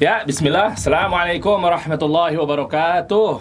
[0.00, 0.80] Ya, bismillah.
[0.80, 3.36] Assalamualaikum warahmatullahi wabarakatuh.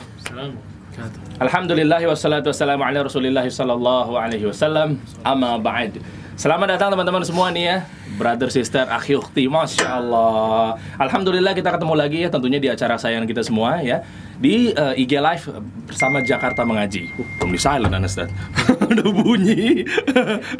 [1.39, 6.03] Alhamdulillah wassalatu wassalamu ala rasulillah sallallahu alaihi wasallam Amma ba'd
[6.39, 7.77] Selamat datang teman-teman semua nih ya.
[8.15, 10.79] Brother, sister, akhi, ukhti Masya Allah.
[10.95, 14.07] Alhamdulillah kita ketemu lagi ya Tentunya di acara sayangan kita semua ya.
[14.39, 15.51] Di uh, IG Live
[15.83, 17.11] bersama Jakarta Mengaji.
[17.19, 18.15] Uh, Belum di silent Anas
[18.87, 19.83] Udah bunyi.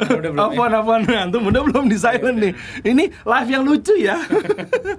[0.04, 1.48] Belum, Apaan, apaan Antum?
[1.48, 2.52] Udah belum di silent nih.
[2.84, 4.20] Ini live yang lucu ya.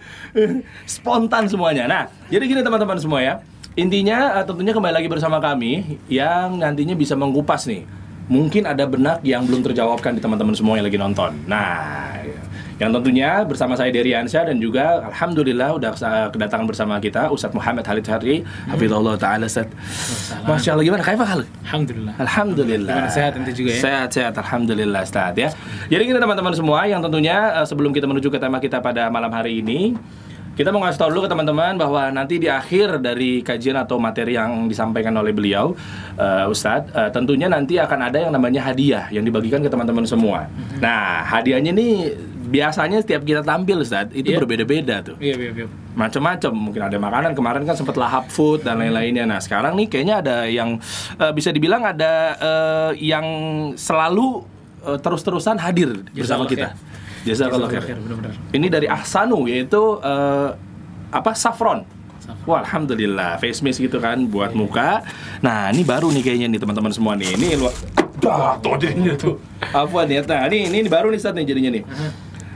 [0.97, 1.85] Spontan semuanya.
[1.85, 2.03] Nah,
[2.33, 3.37] jadi gini teman-teman semua ya.
[3.77, 8.01] Intinya uh, tentunya kembali lagi bersama kami yang nantinya bisa mengupas nih.
[8.27, 11.31] Mungkin ada benak yang belum terjawabkan di teman-teman semua yang lagi nonton.
[11.49, 12.21] Nah,
[12.81, 15.91] yang tentunya bersama saya Dery Ansyah dan juga alhamdulillah udah
[16.33, 18.41] kedatangan bersama kita Ustadz Muhammad Halid Hari.
[18.73, 19.69] Hafizallah taala Ustadz.
[20.49, 21.49] Masya Allah gimana kaifah Halid?
[21.61, 22.13] Alhamdulillah.
[22.17, 22.95] Alhamdulillah.
[22.97, 23.81] Gimana, sehat ente juga ya?
[23.85, 24.33] Sehat, sehat.
[24.33, 25.53] Alhamdulillah, Ustaz ya.
[25.93, 29.29] Jadi kita teman-teman semua yang tentunya eh, sebelum kita menuju ke tema kita pada malam
[29.29, 29.93] hari ini,
[30.61, 34.37] kita mau ngasih tahu dulu ke teman-teman bahwa nanti di akhir dari kajian atau materi
[34.37, 35.73] yang disampaikan oleh beliau,
[36.21, 40.45] eh, Ustadz, eh, tentunya nanti akan ada yang namanya hadiah yang dibagikan ke teman-teman semua.
[40.77, 42.13] Nah, hadiahnya nih
[42.45, 44.37] biasanya setiap kita tampil, Ustadz, itu Iya.
[44.43, 45.67] berbeda-beda tuh Iya, iya, iya.
[45.95, 50.15] macam-macam mungkin ada makanan kemarin kan sempat lahap food dan lain-lainnya nah sekarang nih kayaknya
[50.19, 50.75] ada yang
[51.15, 53.25] eh, bisa dibilang ada eh, yang
[53.79, 54.43] selalu
[54.83, 57.00] eh, terus-terusan hadir bersama kita khair.
[57.27, 57.83] Jazakallah khair.
[57.85, 58.33] khair, benar-benar.
[58.51, 60.49] ini dari Ahsanu yaitu eh,
[61.11, 61.83] apa saffron
[62.21, 62.45] Saffron.
[62.45, 65.01] Wah, alhamdulillah face mask gitu kan buat muka.
[65.41, 67.33] Nah, ini baru nih kayaknya nih teman-teman semua nih.
[67.33, 67.73] Ini luar
[68.21, 69.41] jatuh jadinya tuh.
[69.73, 70.21] Apa nih?
[70.29, 71.83] Nah, ini ini baru nih saat nih jadinya nih.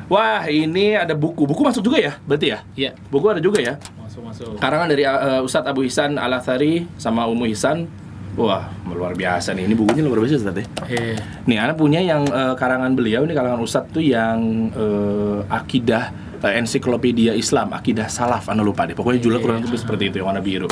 [0.06, 1.50] Wah, ini ada buku.
[1.50, 2.14] Buku masuk juga ya?
[2.30, 2.62] Berarti ya?
[2.78, 3.82] Iya, Buku ada juga ya?
[3.98, 4.62] masuk-masuk.
[4.62, 7.90] Karangan dari uh, Ustadz Abu Hisan Al Athari sama Umu Hisan.
[8.36, 9.64] Wah, luar biasa nih.
[9.64, 10.66] Ini bukunya luar biasa Ustadz ya.
[10.92, 11.16] Iya.
[11.48, 16.12] Nih, anak punya yang uh, karangan beliau ini karangan Ustadz tuh yang uh, akidah
[16.44, 18.92] uh, ensiklopedia Islam, akidah salaf, anu lupa deh.
[18.92, 20.68] Pokoknya judulnya kurang lebih seperti itu yang warna biru.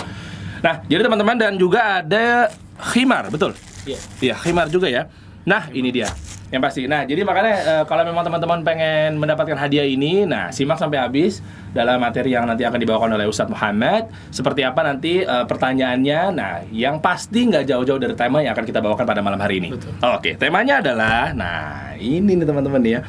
[0.59, 2.52] Nah, jadi teman-teman dan juga ada
[2.91, 3.56] khimar, betul?
[3.88, 4.00] Iya.
[4.19, 5.08] Iya, khimar juga ya.
[5.47, 6.12] Nah, ini dia.
[6.53, 6.81] Yang pasti.
[6.86, 11.41] Nah, jadi makanya eh, kalau memang teman-teman pengen mendapatkan hadiah ini, nah simak sampai habis
[11.74, 14.14] dalam materi yang nanti akan dibawakan oleh Ustadz Muhammad.
[14.30, 16.22] Seperti apa nanti eh, pertanyaannya.
[16.30, 19.74] Nah, yang pasti nggak jauh-jauh dari tema yang akan kita bawakan pada malam hari ini.
[19.74, 19.97] Betul.
[19.97, 23.02] Oke, temanya adalah, nah ini nih teman-teman nih ya.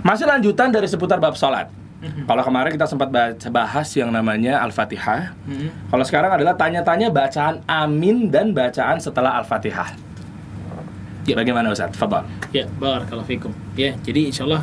[0.00, 1.68] Masih lanjutan dari seputar bab sholat.
[2.06, 5.32] Kalau kemarin kita sempat baca bahas yang namanya Al-Fatihah.
[5.48, 5.90] Mhm.
[5.90, 9.90] Kalau sekarang adalah tanya-tanya bacaan amin dan bacaan setelah Al-Fatihah.
[11.26, 11.34] Ya.
[11.34, 11.90] Bagaimana Ustaz?
[11.92, 12.22] Fadal.
[12.50, 13.50] Ya, barakallahu fikum.
[13.74, 14.62] Ya, jadi insya Allah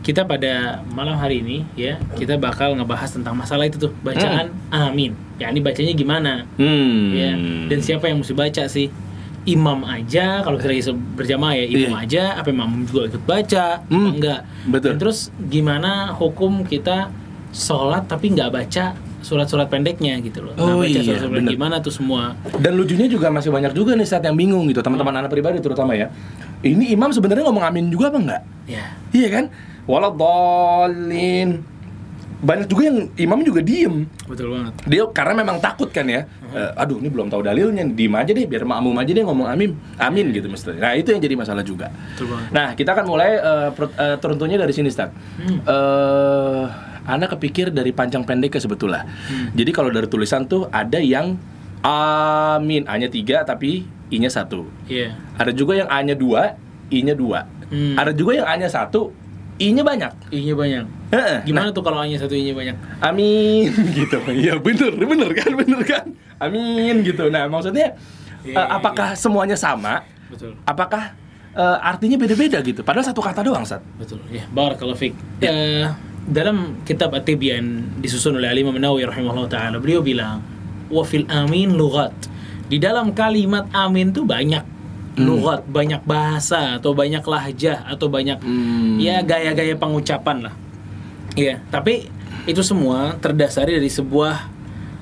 [0.00, 5.12] kita pada malam hari ini ya kita bakal ngebahas tentang masalah itu tuh bacaan amin.
[5.36, 6.32] Ya, ini bacanya gimana?
[6.54, 7.10] Hmm.
[7.10, 7.34] Ya,
[7.66, 8.88] dan siapa yang mesti baca sih?
[9.44, 12.00] Imam aja kalau kita lagi berjamaah ya imam Iya.
[12.00, 14.88] aja apa imam juga ikut baca Hmm, enggak betul.
[14.88, 17.12] Dan terus gimana hukum kita
[17.52, 21.50] sholat tapi nggak baca surat-surat pendeknya gitu loh Oh, Nggak baca iya, surat-surat bener.
[21.50, 25.16] gimana tuh semua Dan lucunya juga masih banyak juga nih saat yang bingung gitu teman-teman
[25.16, 26.12] anak pribadi terutama ya.
[26.60, 28.42] Ini imam sebenarnya ngomong amin juga apa enggak?
[28.66, 29.44] ya Iya kan?
[29.84, 31.60] Waladhalin.
[32.40, 34.04] Banyak juga yang imam juga diem.
[34.22, 36.28] betul banget Dia karena memang takut kan ya.
[36.46, 39.72] Eh, aduh ini belum tahu dalilnya, diem aja deh biar makmum aja deh ngomong amin.
[39.96, 40.76] Amin gitu mesti.
[40.76, 41.88] Nah, itu yang jadi masalah juga.
[42.10, 45.08] betul banget Nah, kita akan mulai eh, per- eh, teruntunya dari sini, Stat.
[45.34, 45.58] Hmm.
[45.58, 46.62] Eh,
[47.04, 49.04] Anda kepikir dari panjang pendeknya sebetulnya.
[49.04, 49.52] Hmm.
[49.52, 51.36] Jadi kalau dari tulisan tuh ada yang
[51.84, 54.68] amin, A-nya tiga tapi I-nya satu.
[54.84, 56.56] iya Ada juga yang A-nya dua,
[56.88, 57.44] I-nya dua.
[57.66, 57.94] Hmm.
[57.94, 59.12] Ada juga yang A-nya satu,
[59.56, 60.12] I-nya banyak.
[60.30, 61.38] I-nya banyak Heeh.
[61.44, 64.18] gimana tuh kalau A-nya satu I-nya banyak Amin gitu.
[64.26, 66.04] Iya bener, bener kan, bener kan.
[66.38, 67.28] Amin gitu.
[67.28, 67.94] Nah maksudnya
[68.44, 70.04] Iya, eh, iya, apakah semuanya sama?
[70.28, 71.16] betul Apakah
[71.52, 72.80] eh, artinya beda-beda gitu?
[72.80, 73.80] Padahal satu kata doang, Sat.
[73.96, 75.88] betul ya barakallahu fiik Eh,
[76.24, 80.40] dalam kitab At-Tibyan disusun oleh Imam Nawawi rahimahullah taala beliau bilang
[80.88, 82.12] wa fil amin lughat
[82.66, 84.64] di dalam kalimat amin tuh banyak
[85.14, 85.30] Hmm.
[85.30, 88.98] lughat banyak bahasa atau banyak lahjah atau banyak Hmm.
[88.98, 90.54] ya gaya-gaya pengucapan lah
[91.34, 92.06] Iya, tapi
[92.46, 94.53] itu semua terdasari dari sebuah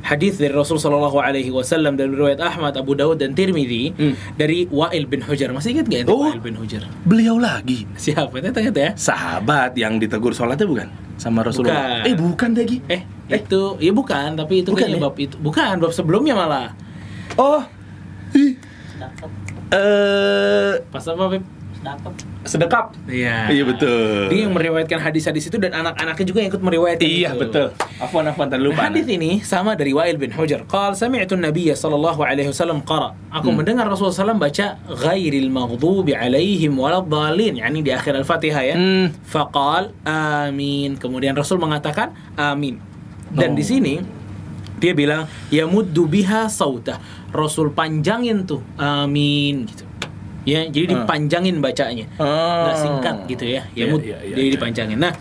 [0.02, 4.14] hadis dari Rasul Shallallahu Alaihi Wasallam dari riwayat Ahmad, Abu Dawud dan Tirmidzi Hmm.
[4.34, 5.50] dari Wa'il bin Hujar.
[5.50, 6.26] Masih ingat gak ente Oh.
[6.26, 6.84] Wa'il bin Hujar?
[7.02, 7.86] Beliau lagi.
[7.94, 8.34] Siapa?
[8.42, 8.90] Tanya ya.
[8.94, 10.88] Sahabat yang ditegur sholatnya bukan?
[11.16, 12.02] Sama Rasulullah.
[12.02, 12.10] Bukan.
[12.10, 12.76] Eh bukan lagi.
[12.90, 15.06] Eh, itu ya bukan, tapi itu Bukan kayaknya ya?
[15.06, 15.36] bab itu.
[15.38, 16.74] Bukan, bab sebelumnya malah.
[17.38, 17.62] Oh.
[18.34, 18.58] Ih.
[19.72, 21.42] Eh Pas apa, Beb?
[22.42, 22.90] Sedekap.
[23.06, 23.50] Iya.
[23.50, 24.26] Iya betul.
[24.28, 27.40] Dia yang meriwayatkan hadis-hadis itu dan anak-anaknya juga yang ikut meriwayatkan Iya itu.
[27.46, 27.66] betul.
[27.98, 28.86] Afwan afwan tadi lupa.
[28.86, 30.66] Hadis ini sama dari Wa'il bin Hujar.
[30.66, 33.14] Qal sami'tu an-nabiy sallallahu alaihi wasallam qara.
[33.30, 33.62] Aku Hmm.
[33.62, 38.74] mendengar Rasulullah SAW baca ghairil maghdubi alaihim waladdallin, yakni di akhir Al-Fatihah ya.
[38.74, 39.14] Hmm.
[39.22, 40.98] Faqal amin.
[40.98, 42.78] Kemudian Rasul mengatakan amin.
[43.32, 43.56] Dan Oh.
[43.56, 43.94] di sini
[44.76, 46.98] dia bilang ya muddu biha sautah.
[47.32, 49.88] Rasul panjangin tuh amin gitu.
[50.42, 51.06] Ya, jadi Ah.
[51.06, 52.06] dipanjangin bacanya.
[52.18, 52.66] Ah.
[52.66, 53.62] Nggak singkat gitu ya.
[53.78, 54.54] Ya mud, iya, iya, jadi iya.
[54.58, 54.98] dipanjangin.
[54.98, 55.14] Nah,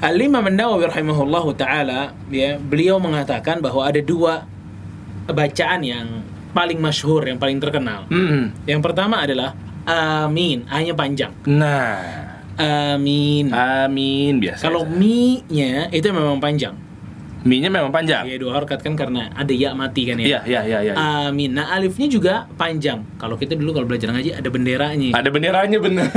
[0.00, 4.46] Al-Imam An-Nawawi rahimahullahu taala ya, beliau mengatakan bahwa ada dua
[5.26, 6.06] bacaan yang
[6.50, 8.06] paling masyhur, yang paling terkenal.
[8.10, 8.50] Hmm.
[8.66, 9.54] Yang pertama adalah
[9.86, 11.30] amin, hanya panjang.
[11.46, 12.30] Nah,
[12.60, 13.48] Amin.
[13.54, 14.68] amin biasa.
[14.68, 16.76] Kalau mi-nya itu memang panjang.
[17.40, 18.28] Mi-nya memang panjang.
[18.28, 20.60] Ya dua harakat kan karena ada ya mati kan Iya, ya.
[20.60, 20.94] iya, iya, iya.
[21.26, 21.56] Amin.
[21.56, 23.00] Nah, alifnya juga panjang.
[23.16, 25.08] Kalau kita dulu kalau belajar ngaji ada benderanya.
[25.12, 26.08] Ada benderanya bener.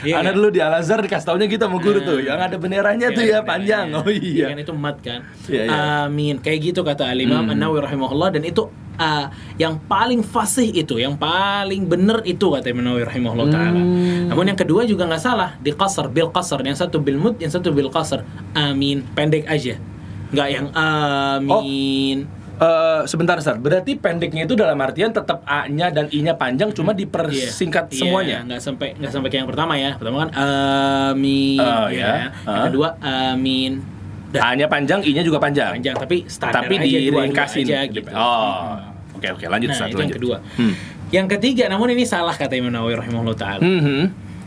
[0.00, 0.36] Iya Ada kan?
[0.36, 3.40] dulu di Al Azhar dikasih taunya kita mau guru tuh, yang ada benderanya tuh ya
[3.40, 3.92] ada panjang.
[3.92, 4.48] Oh iya.
[4.48, 5.20] kan itu mat kan.
[5.44, 5.78] Iya, iya.
[6.08, 6.40] Amin.
[6.40, 7.52] Kayak gitu kata Al-Imam Hmm.
[7.52, 8.64] An-Nawawi rahimahullah dan itu
[8.96, 13.76] ah, yang paling fasih itu, yang paling benar itu kata Imam Nawawi rahimahullah taala.
[13.76, 14.32] Hmm.
[14.32, 17.52] Namun yang kedua juga nggak salah, di qasar bil qasar, yang satu bil mud, yang
[17.52, 18.24] satu bil qasar.
[18.52, 19.76] Amin, pendek aja.
[20.36, 22.18] Nggak yang amin.
[22.56, 27.00] Eh, sebentar Ustaz, berarti pendeknya itu dalam artian tetap A-nya dan I-nya panjang cuma Iya.
[27.02, 28.36] dipersingkat Iya, semuanya.
[28.44, 29.90] nggak sampai nggak sampai kayak yang pertama ya.
[29.94, 31.60] Pertama kan amin.
[31.60, 31.92] Oh, ya.
[31.92, 32.12] ya.
[32.42, 32.64] Yang Ah.
[32.64, 33.72] kedua amin.
[34.32, 35.72] A-nya panjang, I-nya juga panjang.
[35.74, 37.64] panjang tapi standar Tapi aja dua-dua diringkasin.
[37.66, 38.08] aja gitu.
[38.10, 38.72] Oh.
[39.16, 40.16] Oke, oke, lanjut Nah, Ustaz, itu yang lanjut.
[40.18, 40.36] kedua.
[40.56, 40.74] Hmm.
[41.06, 43.60] Yang ketiga, namun ini salah kata Imam Nawawi rahimahullah taala.
[43.60, 44.00] Mhm.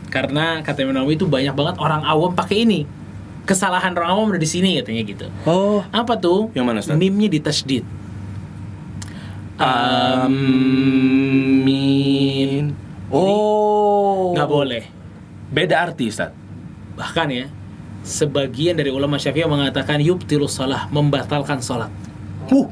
[0.06, 2.86] Karena kata Imam Nawawi itu banyak banget orang awam pakai ini.
[3.50, 5.26] Kesalahan orang awam ada di sini katanya gitu.
[5.42, 5.82] Oh.
[5.90, 6.54] Apa tuh?
[6.54, 6.94] Yang mana, Ustaz?
[6.94, 7.82] Mimnya ditasdid.
[10.30, 10.70] Amin.
[13.10, 14.30] Oh.
[14.38, 14.86] Nggak boleh.
[15.50, 16.30] Beda arti, Ustaz.
[16.94, 17.50] Bahkan ya,
[18.06, 21.90] sebagian dari ulama Syafi'i mengatakan yubtilus salah, membatalkan salat.
[22.54, 22.70] Uh.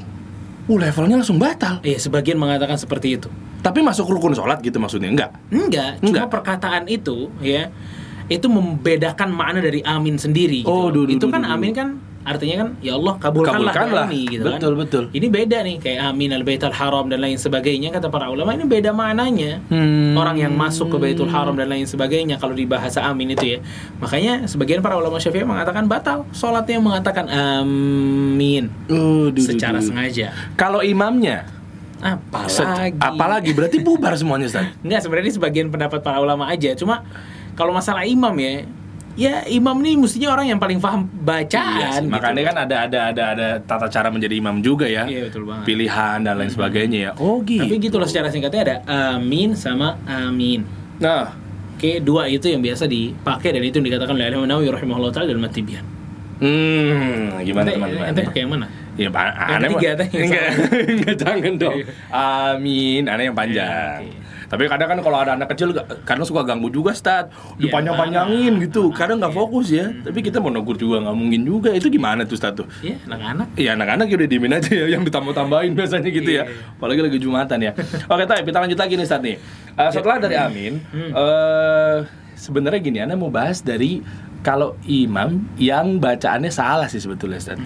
[0.69, 1.83] Uh, levelnya langsung batal.
[1.83, 3.27] Iya, sebagian mengatakan seperti itu.
[3.59, 5.11] Tapi masuk rukun sholat gitu maksudnya?
[5.11, 5.35] Enggak.
[5.51, 6.31] Enggak, cuma Enggak.
[6.31, 7.67] perkataan itu ya
[8.29, 10.69] itu membedakan makna dari amin sendiri gitu.
[10.69, 11.77] Oh, duh, duh, itu duh, kan duh, amin duh.
[11.77, 11.89] kan
[12.19, 14.05] artinya kan ya Allah kabulkanlah, Kabulkanlah.
[14.05, 14.81] kami gitu Betul, kan.
[14.85, 15.03] betul.
[15.09, 18.69] Ini beda nih kayak amin al baitul haram dan lain sebagainya kata para ulama ini
[18.69, 19.63] beda maknanya.
[19.65, 20.13] Hmm.
[20.13, 23.59] Orang yang masuk ke Baitul Haram dan lain sebagainya kalau di bahasa amin itu ya.
[23.97, 29.87] Makanya sebagian para ulama Syafi'i mengatakan batal salatnya mengatakan amin Uh, duh, duh, secara duh.
[29.87, 30.29] sengaja.
[30.53, 31.47] Kalau imamnya,
[32.45, 34.69] set- Apalagi apalagi berarti bubar semuanya, Ustaz.
[34.85, 36.75] Enggak, sebenarnya ini sebagian pendapat para ulama aja.
[36.75, 37.01] Cuma
[37.59, 38.63] kalau masalah imam ya,
[39.19, 41.75] ya imam nih mestinya orang yang paling paham bacaan.
[41.75, 42.13] Iya sih, gitu.
[42.15, 45.03] makanya kan ada ada ada ada tata cara menjadi imam juga ya.
[45.03, 45.67] Iya, betul banget.
[45.67, 47.11] Pilihan dan lain sebagainya ya.
[47.19, 47.67] Oh, gitu.
[47.67, 48.75] Tapi gitu loh secara singkatnya ada
[49.19, 50.63] amin sama amin.
[51.03, 51.35] Nah,
[51.79, 55.31] Oke, dua itu yang biasa dipakai dan itu yang dikatakan oleh Imam Nawawi rahimahullah taala
[55.31, 55.85] dalam At-Tibyan.
[56.43, 58.11] hmm, gimana teman-teman?
[58.11, 58.67] Ente pakai yang mana?
[58.99, 60.47] Ya, pa- Yang aneh ketiga, enggak,
[60.91, 61.75] enggak jangan dong.
[61.79, 61.85] Iya.
[62.11, 64.11] Amin, aneh yang panjang.
[64.49, 64.51] Iya.
[64.51, 65.69] Tapi kadang kan kalau ada anak kecil
[66.01, 68.63] kadang suka ganggu juga stat, Iya, dipanjang-panjangin paham.
[68.65, 68.83] gitu.
[68.89, 69.39] Kadang nggak Iya.
[69.39, 69.85] fokus ya.
[69.93, 71.69] Tapi kita mau negur juga nggak mungkin juga.
[71.69, 72.65] Itu gimana tuh stat tuh?
[72.81, 73.47] Ya, anak-anak.
[73.53, 76.43] Iya anak-anak ya udah diemin aja ya yang ditambah-tambahin biasanya gitu ya.
[76.43, 76.73] Iya.
[76.73, 77.71] Apalagi lagi Jumatan ya.
[78.11, 79.37] Oke, Tay, kita lanjut lagi nih Stat nih.
[79.71, 81.11] Eh, setelah dari Amin, Hmm.
[81.13, 81.97] eh
[82.33, 84.01] sebenarnya gini, Anda mau bahas dari
[84.39, 87.61] kalau imam yang bacaannya salah sih sebetulnya Stat.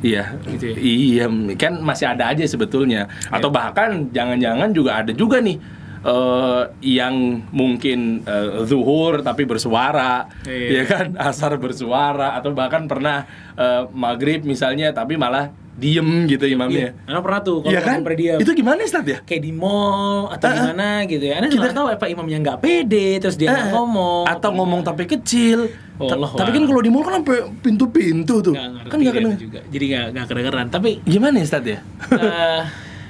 [0.00, 0.76] Iya, Gitu ya?
[0.78, 1.24] iya,
[1.56, 3.04] kan masih ada aja sebetulnya.
[3.28, 5.60] Atau bahkan jangan-jangan juga ada juga nih
[6.00, 7.14] eh yang
[7.50, 10.68] mungkin eh, zuhur tapi bersuara, Iya.
[10.72, 16.92] ya kan, asar bersuara, atau bahkan pernah eh, maghrib misalnya tapi malah diem gitu imamnya.
[16.92, 17.08] Iya.
[17.08, 17.98] Anak pernah tuh kalau Iya kan?
[18.00, 19.18] pernah dia Itu gimana Ustaz ya?
[19.22, 20.64] kayak di mall atau Ah, di ah.
[20.68, 21.34] mana gitu ya.
[21.36, 25.72] Anda Kita- tahu apa imamnya nggak pede terus dia Eh, ngomong atau ngomong tapi kecil.
[25.96, 28.52] Oh, Ta- Allah tapi kan kalau di mall kan sampai pintu-pintu tuh.
[28.52, 29.36] ngerti kan nggak dia kena.
[29.38, 29.60] juga.
[29.66, 30.66] Jadi nggak kedengeran.
[30.68, 31.78] Tapi Gimana ya Ustaz ya?
[32.10, 32.60] eh,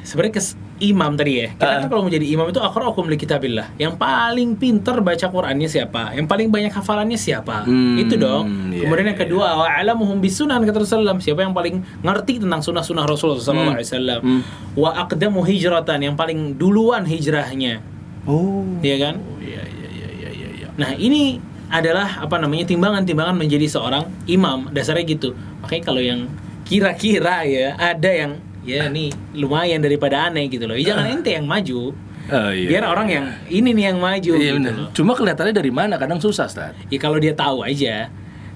[0.03, 0.47] sebenarnya kes
[0.81, 1.49] imam tadi ya.
[1.53, 1.81] Kita Ah.
[1.85, 3.77] tuh kalau mau jadi imam itu akra'ukum li kitabillah.
[3.77, 6.17] Yang paling pinter baca Qur'annya siapa?
[6.17, 7.69] Yang paling banyak hafalannya siapa?
[7.69, 8.73] Hmm, itu dong.
[8.73, 9.25] iya, Kemudian yang iya.
[9.29, 11.15] kedua, wa alamuhum bisunan kata Rasulullah.
[11.17, 14.21] Siapa yang paling ngerti tentang sunnah-sunnah Rasulullah sallallahu alaihi wasallam?
[14.25, 14.41] Hmm.
[14.75, 17.85] Wa aqdamu hijratan yang paling duluan hijrahnya.
[18.25, 18.65] Oh.
[18.81, 19.15] Iya kan?
[19.39, 20.49] Iya iya iya iya iya.
[20.57, 20.69] iya.
[20.75, 21.37] Nah ini
[21.71, 25.37] adalah apa namanya timbangan-timbangan menjadi seorang imam dasarnya gitu.
[25.63, 26.27] Makanya kalau yang
[26.65, 28.33] kira-kira ya ada yang
[28.63, 30.75] ya nih lumayan daripada aneh gitu loh.
[30.75, 31.93] Ya, jangan ente yang maju.
[32.31, 32.69] Oh, iya.
[32.71, 34.89] Biar orang yang ini nih yang maju Iya gitu loh.
[34.95, 36.79] Cuma kelihatannya dari mana kadang susah, Ustaz.
[36.87, 38.07] Ya kalau dia tahu aja.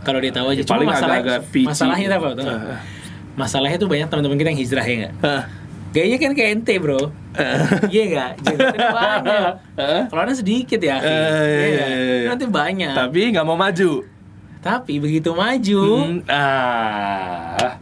[0.04, 0.60] Kalau dia tahu aja.
[0.60, 1.66] Ya, Cuma paling masalah, agak-agak pici.
[1.66, 2.28] masalahnya apa?
[2.34, 2.54] Nggak?
[2.54, 2.80] Ah.
[3.34, 5.14] Masalahnya tuh banyak teman-teman kita yang hijrah ya nggak?
[5.20, 5.42] Hah.
[5.94, 7.02] Gayanya kan kayak ente bro
[7.86, 8.30] Iya nggak?
[8.42, 9.52] Jenggotnya banyak?
[10.10, 11.06] Kalau anda sedikit ya akhi.
[11.06, 11.86] Iya iya, iya,
[12.20, 12.28] iya.
[12.30, 13.90] Nanti banyak Tapi nggak mau maju.
[14.58, 17.74] Tapi begitu maju Hmm, ah.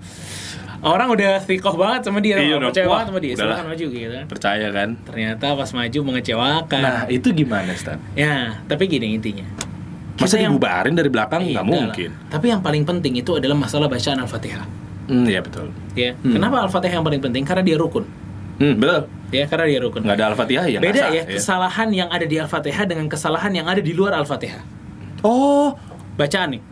[0.83, 2.59] Orang udah sikoh banget sama dia Iya.
[2.59, 3.33] Percaya banget sama dia.
[3.33, 4.89] Silahkan maju gitu kan Percaya kan?
[5.03, 7.99] Ternyata pas maju mengecewakan Nah, itu gimana, Ustaz?
[8.13, 9.47] Ya tapi gini intinya
[10.19, 11.41] Masa yang- dibubarin dari belakang?
[11.41, 12.11] Iya, Nggak enggak mungkin.
[12.13, 12.31] lah.
[12.31, 14.67] Tapi yang paling penting itu adalah masalah bacaan Al-Fatihah
[15.03, 15.67] Hmm, iya betul.
[15.95, 16.15] Ya.
[16.17, 16.31] Hmm.
[16.33, 17.43] Kenapa Al-Fatihah yang paling penting?
[17.43, 18.07] Karena dia rukun.
[18.59, 19.11] Hmm, betul.
[19.31, 20.01] Ya, karena dia rukun.
[20.03, 23.51] Nggak ada Al-Fatihah ya nggak Beda sah, ya, kesalahan yang ada di Al-Fatihah dengan kesalahan
[23.51, 24.63] yang ada di luar Al-Fatihah.
[25.23, 25.75] Oh,
[26.15, 26.63] Bacaan nih.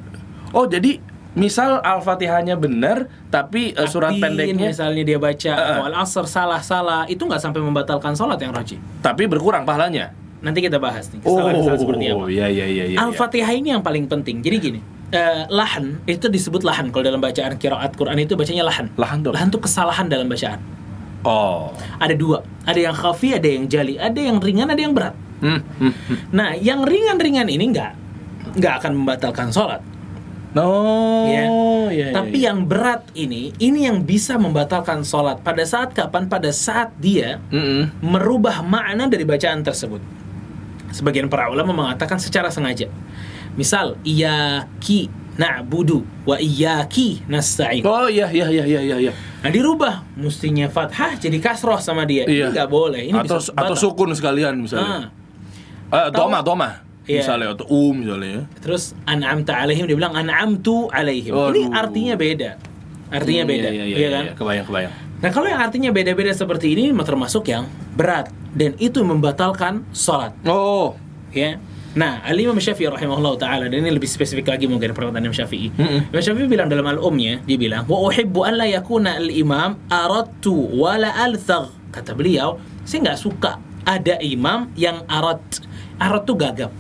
[0.50, 0.99] oh jadi
[1.34, 5.68] misal Al-Fatihahnya benar tapi eh, surat Atin, pendeknya misalnya dia baca eh.
[5.70, 8.78] atau Al-Asr salah-salah, itu nggak sampai membatalkan sholat yang roji.
[9.04, 10.14] tapi berkurang pahalanya.
[10.40, 12.25] Nanti kita bahas nih, kesalahan-kesalahan seperti apa.
[12.25, 12.96] Oh, iya iya iya iya.
[12.96, 14.40] Al-Fatihah ini yang paling penting.
[14.40, 14.80] Jadi gini,
[15.12, 18.88] eh, lahan itu disebut lahan kalau dalam bacaan kiraat Quran itu bacanya lahan.
[18.96, 19.37] Lahan tuh.
[19.37, 20.56] Lahan tuh kesalahan dalam bacaan.
[21.28, 21.68] Oh.
[22.00, 25.12] Ada dua, ada yang khafi, ada yang jali, ada yang ringan, ada yang berat.
[25.44, 26.18] Hmm, hmm, hmm.
[26.32, 27.92] Nah, yang ringan-ringan ini nggak
[28.56, 29.84] nggak akan membatalkan sholat.
[30.50, 30.66] No,
[31.30, 31.47] Ya.
[31.47, 31.47] iya,
[31.95, 32.50] iya, Tapi iya.
[32.50, 35.38] yang berat ini, ini yang bisa membatalkan sholat.
[35.40, 36.26] Pada saat kapan?
[36.26, 38.02] Pada saat dia Mm-mm.
[38.02, 40.02] merubah makna dari bacaan tersebut.
[40.90, 42.90] Sebagian para ulama mengatakan secara sengaja.
[43.54, 45.07] Misal, iyaki
[45.38, 47.87] na'budu wa iyaki nasta'in.
[47.87, 48.97] Oh iya iya iya iya iya.
[48.99, 49.12] iya.
[49.40, 52.26] Nah dirubah, mestinya fathah jadi kasroh sama dia.
[52.26, 52.50] Iya.
[52.50, 53.02] Ini nggak boleh.
[53.07, 55.14] Ini atau bisa atau sukun sekalian misalnya.
[55.90, 56.89] Ah, Eh, doma doma.
[57.11, 57.26] Iya.
[57.26, 58.43] Misalnya atau u misalnya ya.
[58.62, 61.35] terus an'amta alaihim dia bilang an'amtu alaihim.
[61.35, 61.50] Waduh.
[61.59, 62.50] Ini artinya beda.
[63.11, 64.25] Artinya Hmm, beda, Iya, iya, iya iya, kan?
[64.31, 64.33] iya.
[64.38, 64.93] Kebayang kebayang.
[65.21, 67.67] Nah kalau yang artinya beda-beda seperti ini termasuk yang
[67.99, 70.31] berat dan itu membatalkan sholat.
[70.47, 70.95] Oh.
[71.35, 71.59] Ya.
[71.90, 75.75] Nah, Al Imam Syafi'i rahimahullah taala dan ini lebih spesifik lagi mungkin perkataan Imam Syafi'i.
[75.75, 76.14] Mm-mm.
[76.14, 80.95] Imam Syafi'i bilang dalam Al-Umnya, dia bilang, "Wa uhibbu an la yakuna al-imam aradtu wa
[80.95, 85.43] la althag." Kata beliau, saya nggak suka ada imam yang arad.
[85.99, 86.71] Arad tuh gagap.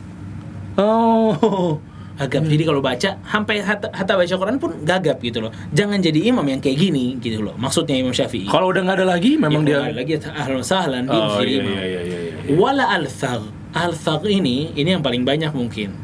[0.80, 1.76] Oh.
[2.20, 2.44] Gagap.
[2.52, 5.52] Jadi kalau baca sampai hatta, hatta baca Quran pun gagap gitu loh.
[5.72, 7.56] Jangan jadi imam yang kayak gini gitu loh.
[7.56, 8.44] Maksudnya Imam Syafi'i.
[8.44, 9.80] Kalau udah nggak ada lagi memang Ya, dia.
[9.88, 11.72] kalau lagi ahlan sahlan Oh jadi iya imam.
[11.72, 12.18] iya iya iya.
[12.44, 12.52] iya.
[12.60, 13.40] Wala al-thag.
[13.72, 15.96] Al-thag ini ini yang paling banyak mungkin.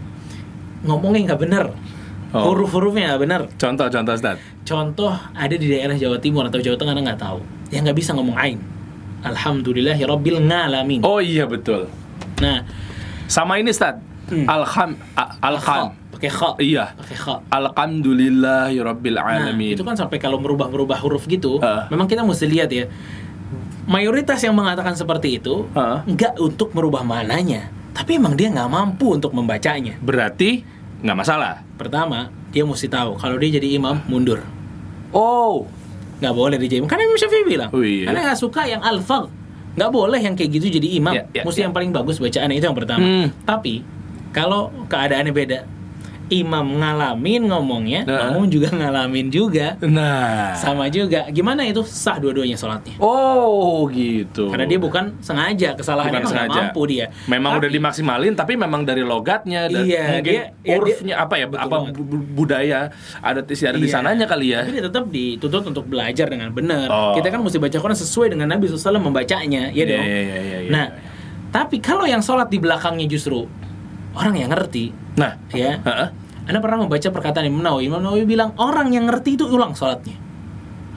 [0.89, 1.65] Ngomongnya nggak bener.
[2.33, 2.49] Oh.
[2.49, 3.41] Huruf-hurufnya nggak bener.
[3.61, 4.41] Contoh contoh Ustaz.
[4.65, 7.45] Contoh ada di daerah Jawa Timur atau Jawa Tengah nggak tahu.
[7.69, 8.57] Yang nggak bisa ngomong ain.
[9.21, 11.05] Alhamdulillahi rabbil ngalamin.
[11.05, 11.93] Oh iya betul.
[12.41, 12.65] Nah,
[13.27, 13.99] Sama ini Ustaz.
[14.27, 14.47] Hmm.
[14.47, 14.91] Alham
[15.41, 15.95] alham.
[16.11, 16.51] pakai kha.
[16.59, 16.85] Iya.
[16.97, 17.35] Pakai kha.
[17.47, 19.77] Alhamdulillahi rabbil Nah, alamin.
[19.77, 21.87] itu kan sampai kalau merubah-merubah huruf gitu, Ah.
[21.87, 22.89] memang kita mesti lihat ya.
[23.87, 25.71] Mayoritas yang mengatakan seperti itu
[26.03, 29.95] nggak untuk merubah mananya, tapi emang dia nggak mampu untuk membacanya.
[30.01, 30.67] Berarti
[31.01, 31.63] nggak masalah.
[31.77, 34.43] Pertama, dia mesti tahu kalau dia jadi imam mundur.
[35.15, 35.71] Oh.
[36.19, 36.89] Nggak boleh dia jadi imam.
[36.89, 38.09] Karena Imam Syafi'i bilang, Oh, iya.
[38.09, 39.29] karena nggak suka yang alfag.
[39.77, 41.13] Nggak boleh yang kayak gitu jadi imam.
[41.13, 41.69] Ya, ya, mesti ya.
[41.69, 43.05] yang paling bagus bacaan itu yang pertama.
[43.05, 43.29] Hmm.
[43.45, 43.85] Tapi
[44.37, 45.59] kalau keadaannya beda,
[46.27, 48.35] imam ngalamin ngomongnya, Nah.
[48.35, 49.79] makmum juga ngalamin juga.
[49.81, 50.59] Nah.
[50.59, 51.31] Sama juga.
[51.31, 52.99] Gimana itu sah dua-duanya sholatnya?
[52.99, 54.51] Oh gitu.
[54.51, 56.59] Karena dia bukan sengaja kesalahannya Bukan sengaja.
[56.67, 57.15] mampu dia.
[57.25, 61.35] Memang Tapi- udah dimaksimalin tapi memang dari logatnya dan Iya, mungkin dia- ya, urufnya apa
[61.39, 61.95] ya apa banget.
[61.95, 62.91] bu- bu- budaya
[63.23, 63.95] adat istiadat di Iya.
[63.95, 64.67] sananya kali ya.
[64.67, 66.91] Tapi dia tetap dituntut untuk belajar dengan benar.
[66.91, 67.15] Oh.
[67.15, 70.03] Kita kan mesti baca Quran sesuai dengan Nabi SAW membacanya, ya Iya, dong.
[70.05, 70.71] iya, iya, iya, iya.
[70.75, 70.87] Nah,
[71.49, 73.47] tapi kalau yang sholat di belakangnya justru
[74.17, 75.77] orang yang ngerti, Nah, ya.
[75.79, 76.09] heeh.
[76.47, 77.87] Anda pernah membaca perkataan Imam Nawawi?
[77.87, 80.17] Imam Nawawi bilang orang yang ngerti itu ulang sholatnya.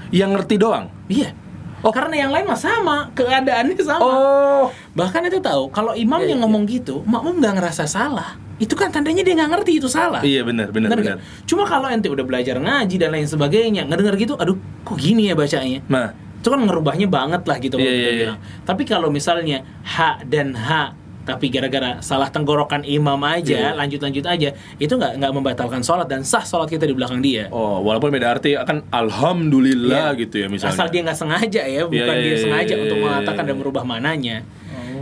[0.10, 0.90] yang ngerti doang.
[1.06, 1.38] Iya.
[1.86, 1.94] Oh.
[1.94, 4.02] Karena yang lain mah sama, keadaannya sama.
[4.02, 4.66] Oh.
[4.98, 8.36] Bahkan itu tahu, kalau imam Iya, yang ngomong gitu, makmum nggak ngerasa salah.
[8.58, 10.20] Itu kan tandanya dia nggak ngerti itu salah.
[10.20, 11.22] Iya benar benar benar.
[11.46, 15.38] Cuma kalau ente udah belajar ngaji dan lain sebagainya, ngedenger gitu, aduh, kok gini ya
[15.38, 15.80] bacanya?
[15.88, 17.76] Nah, Itu kan ngerubahnya banget lah gitu.
[17.76, 18.34] kalau Iya, iya, iya.
[18.64, 20.96] Tapi kalau misalnya ha dan ha,
[21.30, 23.78] tapi gara-gara salah tenggorokan imam aja, Iya.
[23.78, 24.50] lanjut-lanjut aja,
[24.82, 27.46] itu nggak nggak membatalkan sholat dan sah sholat kita di belakang dia.
[27.54, 30.20] oh walaupun beda arti akan alhamdulillah Iya.
[30.26, 30.74] gitu ya misalnya.
[30.74, 33.44] Asal dia nggak sengaja ya, bukan Iya, iya, dia iya, sengaja iya, untuk iya, mengatakan
[33.46, 33.50] iya.
[33.50, 34.38] dan merubah mananya.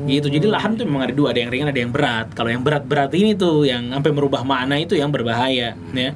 [0.07, 0.31] Gitu.
[0.31, 2.31] Jadi lahan tuh memang ada dua, ada yang ringan, ada yang berat.
[2.31, 6.11] Kalau yang berat-berat ini tuh yang sampai merubah makna itu yang berbahaya, ya.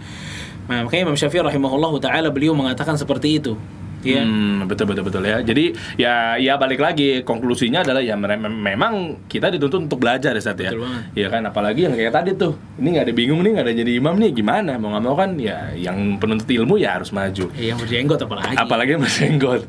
[0.72, 3.60] Nah, makanya Imam Syafi'i rahimahullah taala beliau mengatakan seperti itu.
[4.02, 4.22] Ya.
[4.22, 5.40] Hmm, betul betul betul ya.
[5.40, 8.94] Jadi ya ya balik lagi konklusinya adalah ya me- me- memang
[9.26, 10.74] kita dituntut untuk belajar ya saat ya.
[11.14, 12.58] Iya kan apalagi yang kayak tadi tuh.
[12.76, 14.72] Ini nggak ada bingung nih nggak ada jadi imam nih gimana?
[14.76, 17.46] Mau nggak mau kan ya yang penuntut ilmu ya harus maju.
[17.54, 18.56] Eh, yang berjenggot apalagi.
[18.58, 19.62] Apalagi yang berjenggot.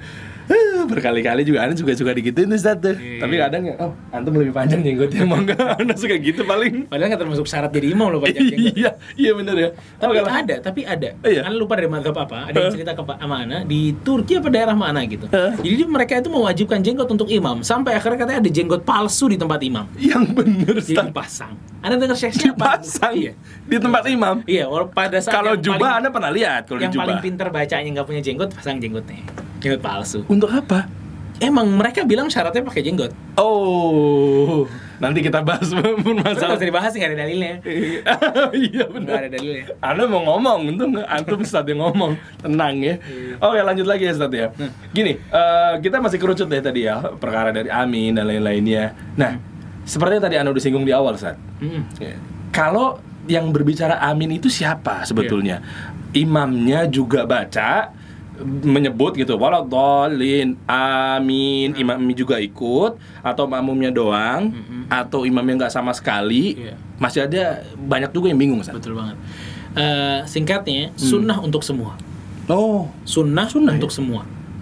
[0.45, 2.93] Eh, Berkali-kali juga Anda juga suka digituin tuh Ustaz tuh.
[2.93, 3.21] Iya.
[3.21, 5.59] Tapi kadang ya, oh antum lebih panjang jenggotnya mau nggak?
[5.81, 6.87] Anda suka gitu paling.
[6.87, 8.75] Padahal nggak termasuk syarat jadi imam loh panjang jenggot.
[8.75, 9.69] iya, iya bener ya.
[9.97, 11.09] Tapi Oh, ada, tapi ada.
[11.21, 11.41] Iya.
[11.43, 12.49] Kan lupa dari madhab apa?
[12.49, 15.27] Ada yang cerita ke Pak Amana di Turki apa daerah mana gitu.
[15.31, 17.63] Jadi mereka itu mewajibkan jenggot untuk imam.
[17.63, 19.87] Sampai akhirnya katanya ada jenggot palsu di tempat imam.
[19.97, 21.55] yang bener Jadi dipasang.
[21.79, 22.79] Anda dengar syekh siapa?
[22.79, 23.33] Dipasang Iya.
[23.65, 24.43] di tempat imam.
[24.45, 27.25] Iya, pada saat Kalau yang jubah paling, Anda pernah lihat kalau di yang paling jubah.
[27.25, 29.23] pinter bacanya nggak punya jenggot, pasang jenggotnya.
[29.63, 30.27] Jenggot palsu.
[30.27, 30.91] Untuk apa?
[31.43, 33.11] Emang mereka bilang syaratnya pakai jenggot.
[33.35, 34.67] Oh.
[35.03, 37.55] nanti kita bahas Masalah masalah usah dibahas nggak ada dalilnya.
[38.55, 39.65] iya Nggak benar ada dalilnya.
[39.83, 42.95] Anda mau ngomong, untung nggak antum Ustadz yang ngomong, tenang ya.
[43.43, 44.47] Oke lanjut lagi ya Ustadz ya.
[44.95, 48.95] Gini, eh, kita masih kerucut deh tadi ya, perkara dari Amin dan lain-lainnya.
[49.19, 49.43] Nah,
[49.83, 51.43] seperti yang tadi Anda udah singgung di awal Ustadz.
[51.59, 51.83] Mm-mm.
[51.99, 52.15] Ya.
[52.55, 55.59] Kalau yang berbicara Amin itu siapa sebetulnya?
[56.15, 57.91] Imamnya juga baca
[58.45, 64.83] menyebut gitu waladhalin amin imamnya juga ikut atau makmumnya doang Mm-mm.
[64.87, 66.75] atau imamnya nggak sama sekali Iya.
[66.99, 68.75] masih ada banyak juga yang bingung Ustaz.
[68.75, 69.17] Betul banget.
[69.73, 71.97] Eh, singkatnya, sunnah untuk semua.
[72.45, 73.97] Oh, Sunnah, Sunnah untuk ya?
[73.97, 74.21] semua.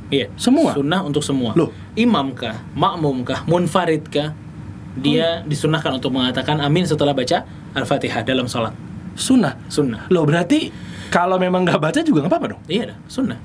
[0.09, 0.27] Iya.
[0.37, 0.71] Semua?
[0.71, 1.51] Sunnah untuk semua.
[1.59, 1.75] Loh.
[1.95, 4.31] Imam kah, makmum kah, munfarid kah,
[4.95, 7.43] dia disunahkan untuk mengatakan amin setelah baca
[7.75, 8.71] Al-Fatihah dalam sholat.
[9.19, 9.59] sunnah.
[9.67, 10.07] Sunnah.
[10.09, 10.71] Loh berarti
[11.11, 12.63] kalau memang nggak baca juga nggak apa-apa dong?
[12.71, 13.39] Iya dah, sunnah.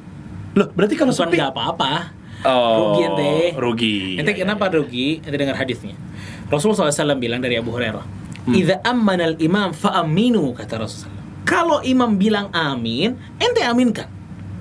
[0.55, 1.35] Loh berarti kalau sepi?
[1.35, 1.93] nggak apa-apa.
[2.45, 3.33] Oh, Rugi ente.
[3.57, 3.97] Rugi.
[4.21, 5.07] Ente Iya, kenapa iya, rugi?
[5.19, 5.97] Ente dengar hadisnya.
[6.47, 8.05] Rasulullah SAW bilang dari Abu Hurairah,
[8.45, 8.53] Hmm.
[8.53, 11.25] "Idza ammana al-imam fa'aminu," kata Rasulullah.
[11.41, 14.05] Kalau imam bilang amin, ente aminkan.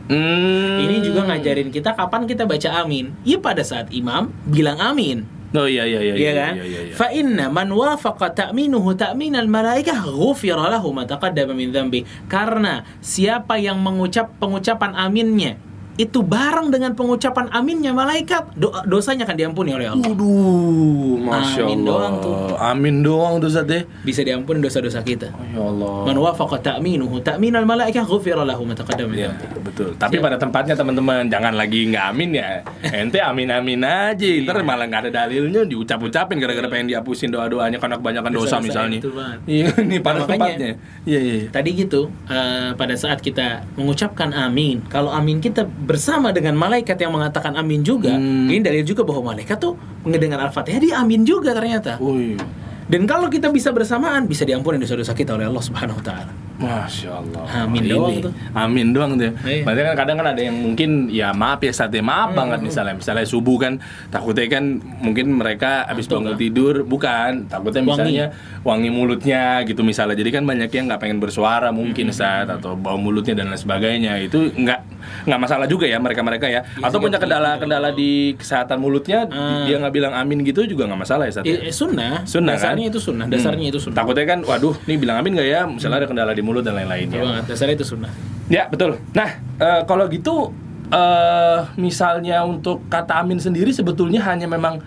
[0.08, 0.16] iya.
[0.16, 0.84] Hmm.
[0.84, 3.12] Ini juga ngajarin kita kapan kita baca amin.
[3.24, 5.24] Ya pada saat imam bilang amin.
[5.54, 6.14] Oh iya iya iya.
[6.18, 6.52] Iya kan?
[6.58, 6.94] Iya, iya, iya.
[6.98, 12.02] Fa inna man wafaqa ta'minuhu ta'minal malaikah ghufira lahu ma taqaddama min dhanbi.
[12.26, 15.54] Karena siapa yang mengucap pengucapan aminnya
[15.94, 20.06] itu bareng dengan pengucapan aminnya malaikat, do- dosanya akan diampuni oleh Allah.
[20.06, 21.86] Waduh, masya Amin Allah.
[21.86, 22.34] doang tuh.
[22.56, 23.80] Amin doang tuh Ustaz ya.
[24.00, 25.30] Bisa diampuni dosa-dosa kita.
[25.30, 26.02] Ya Allah.
[26.04, 29.62] Man wafaqa ta'minuhu ta'minal malaikah ghufira lahu ma taqaddama dhanbi.
[29.62, 29.94] betul.
[29.94, 30.24] Tapi Siap.
[30.24, 32.48] pada tempatnya teman-teman, jangan lagi nggak amin ya.
[32.98, 34.64] Ente amin-amin aja, ntar Iya.
[34.64, 38.98] malah nggak ada dalilnya diucap-ucapin gara-gara pengen dihapusin doa-doanya karena kebanyakan dosa Dosa-dosa, misalnya.
[39.46, 40.70] Iya, ini pada Nah, tempatnya.
[41.04, 41.34] Iya, iya.
[41.40, 41.48] iya.
[41.48, 47.12] Tadi gitu, eh, pada saat kita mengucapkan amin, kalau amin kita bersama dengan malaikat yang
[47.12, 48.48] mengatakan amin juga, Hmm.
[48.48, 52.00] ini dalil juga bahwa malaikat tuh mendengar al-fatihah dia amin juga ternyata.
[52.00, 52.36] Wih,
[52.84, 56.32] Dan kalau kita bisa bersamaan, bisa diampuni dosa-dosa kita oleh Allah Subhanahu Wa Taala.
[56.54, 57.42] Masya Allah.
[57.60, 58.32] Amin doang tuh.
[58.52, 59.34] Amin doang tuh.
[59.40, 59.62] Iya.
[59.62, 62.94] Berarti kan kadang kan ada yang mungkin ya maaf ya saat maaf Hmm, banget misalnya
[62.94, 64.64] misalnya subuh kan takutnya kan
[65.00, 66.40] mungkin mereka habis bangun kan?
[66.40, 67.90] tidur bukan takutnya Wangi.
[67.90, 68.24] misalnya
[68.60, 72.74] wangi mulutnya gitu misalnya jadi kan banyak yang nggak pengen bersuara mungkin Hmm, saat atau
[72.74, 74.80] bau mulutnya dan lain sebagainya itu nggak
[75.24, 79.64] nggak masalah juga ya mereka mereka ya Iya, atau punya kendala-kendala di kesehatan mulutnya Ah.
[79.64, 82.72] dia nggak bilang amin gitu juga nggak masalah ya saat Eh, sunnah, Sunnah, kan?
[82.72, 83.96] dasarnya itu sunnah, dasarnya itu sunnah.
[83.96, 87.08] takutnya kan waduh nih bilang amin nggak ya misalnya ada kendala di mulut dan lain-lain
[87.08, 88.12] Betul ya banget, dasarnya itu sunnah.
[88.46, 89.00] Ya betul.
[89.10, 90.52] Nah eh, kalau gitu
[90.90, 94.78] eh misalnya untuk kata amin sendiri sebetulnya hanya memang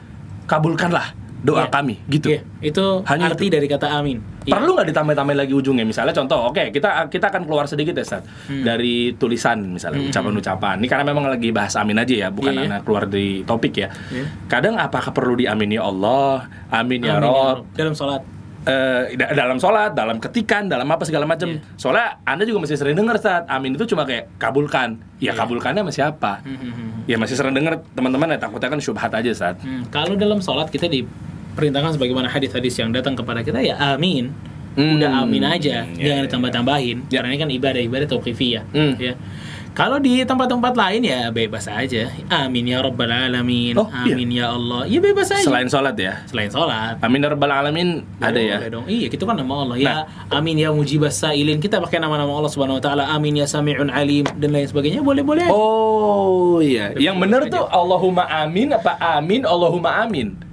[0.45, 1.69] kabulkanlah doa Iya.
[1.69, 2.33] kami gitu.
[2.33, 4.17] Iya, itu Hanya arti dari kata amin.
[4.43, 4.57] Iya.
[4.57, 5.85] Perlu nggak ditambah-tambah lagi ujungnya?
[5.85, 8.65] Misalnya contoh, oke kita kita akan keluar sedikit ya Sat Hmm.
[8.65, 10.81] dari tulisan misalnya ucapan-ucapan.
[10.81, 12.69] Ini karena memang lagi bahas amin aja ya, bukan Iya, iya.
[12.73, 13.89] anak keluar dari topik ya.
[14.09, 14.25] Iya.
[14.47, 17.65] Kadang apakah perlu diamini Allah, amin ya Amin, Rob, Rob.
[17.73, 18.21] dalam sholat.
[19.15, 21.47] Da- dalam sholat, dalam ketikan, dalam apa segala macam.
[21.47, 21.63] Iya.
[21.75, 24.99] Soalnya Anda juga masih sering dengar saat amin itu cuma kayak kabulkan.
[25.17, 25.31] Ya Iya.
[25.35, 26.31] kabulkannya sama siapa?
[26.41, 26.89] Hmm, hmm, hmm.
[27.05, 29.55] Ya masih sering dengar teman-teman ya takutnya kan syubhat aja saat.
[29.59, 34.35] Hmm, kalau dalam sholat kita diperintahkan sebagaimana hadis-hadis yang datang kepada kita ya amin.
[34.77, 36.97] Hmm, Udah amin aja, ya, jangan ya, ditambah-tambahin.
[37.09, 37.17] Ya.
[37.17, 38.61] Karena ini kan ibadah ibadah tauqifiyah.
[38.69, 38.93] Hmm.
[39.01, 39.17] Ya.
[39.77, 42.09] Kalau di tempat-tempat lain ya bebas aja.
[42.33, 43.77] Amin ya rabbal alamin.
[43.77, 44.17] Oh, iya.
[44.17, 44.89] amin ya Allah.
[44.89, 45.45] Ya bebas aja.
[45.45, 46.25] Selain sholat ya.
[46.25, 46.97] Selain sholat.
[46.97, 48.57] Amin ya rabbal alamin ada ya.
[48.73, 48.89] Dong.
[48.89, 49.77] Iya, kita kan nama Allah.
[49.77, 51.61] Ya, amin ya mujibas sailin.
[51.61, 53.05] Kita pakai nama-nama Allah Subhanahu wa taala.
[53.13, 55.05] Amin ya sami'un alim dan lain sebagainya.
[55.05, 55.45] Boleh-boleh.
[55.53, 56.97] Oh iya.
[56.97, 60.46] Yang benar tuh Allahumma amin apa amin Allahumma amin.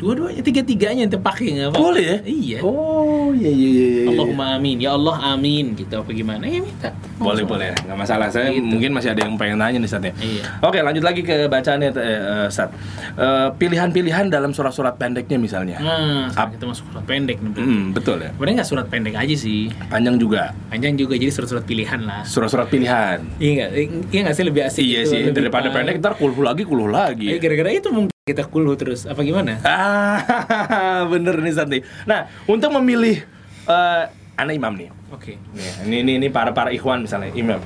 [0.00, 1.84] Dua-duanya, tiga-tiganya yang pakai nggak apa-apa.
[1.84, 2.16] Boleh ya?
[2.24, 2.58] Iya.
[2.64, 3.86] Oh iya iya iya.
[4.00, 4.08] iya.
[4.08, 4.76] Allahumma amin.
[4.80, 5.76] Ya Allah amin.
[5.76, 6.48] Gitu apa gimana?
[6.48, 6.88] Ya minta.
[7.20, 8.26] Boleh boleh, nggak masalah.
[8.26, 8.64] Saya Gitu.
[8.64, 10.16] mungkin masih ada yang pengen nanya nih Sat ya.
[10.16, 10.44] Iya.
[10.64, 12.72] Oke lanjut lagi ke bacaannya eh, eh, Sat.
[13.12, 15.76] Eh, pilihan-pilihan dalam surat-surat pendeknya misalnya.
[15.78, 17.52] Nah, Ap- kita masuk surat pendek nih.
[17.54, 18.32] Hmm, betul ya.
[18.32, 19.68] Sebenarnya nggak surat pendek aja sih.
[19.86, 20.56] Panjang juga.
[20.72, 22.24] Panjang juga jadi surat-surat pilihan lah.
[22.24, 23.20] Surat-surat pilihan.
[23.36, 23.70] Iya nggak?
[24.08, 26.90] Iya nggak sih lebih asik iya gitu, sih, daripada pendek ntar kulhu lagi, kulhu Eh,
[26.90, 27.26] lagi.
[27.36, 29.04] gara-gara itu mungkin kita kulhu terus.
[29.04, 29.58] Apa gimana?
[29.66, 31.78] Ah, bener nih Santi.
[32.06, 33.26] Nah, untuk memilih
[33.66, 34.02] eh
[34.38, 34.88] anak imam nih.
[35.10, 35.36] Oke.
[35.52, 37.58] Ya, ini ini ini para para ikhwan misalnya imam.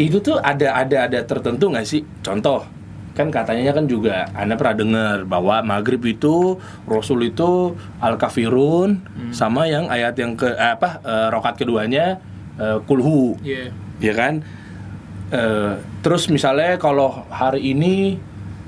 [0.00, 2.00] Itu tuh ada ada ada tertentu nggak sih?
[2.24, 2.64] Contoh
[3.10, 9.02] kan katanya kan juga anda pernah dengar bahwa maghrib itu rasul itu al kafirun
[9.34, 12.22] sama yang ayat yang ke eh, apa eh, rokat keduanya
[12.56, 13.74] eh, kulhu Iya.
[14.00, 14.34] ya kan
[15.30, 18.18] Eh, terus misalnya kalau hari ini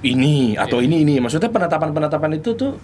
[0.02, 0.86] ini atau Iya.
[0.90, 2.74] ini ini maksudnya penetapan penetapan itu tuh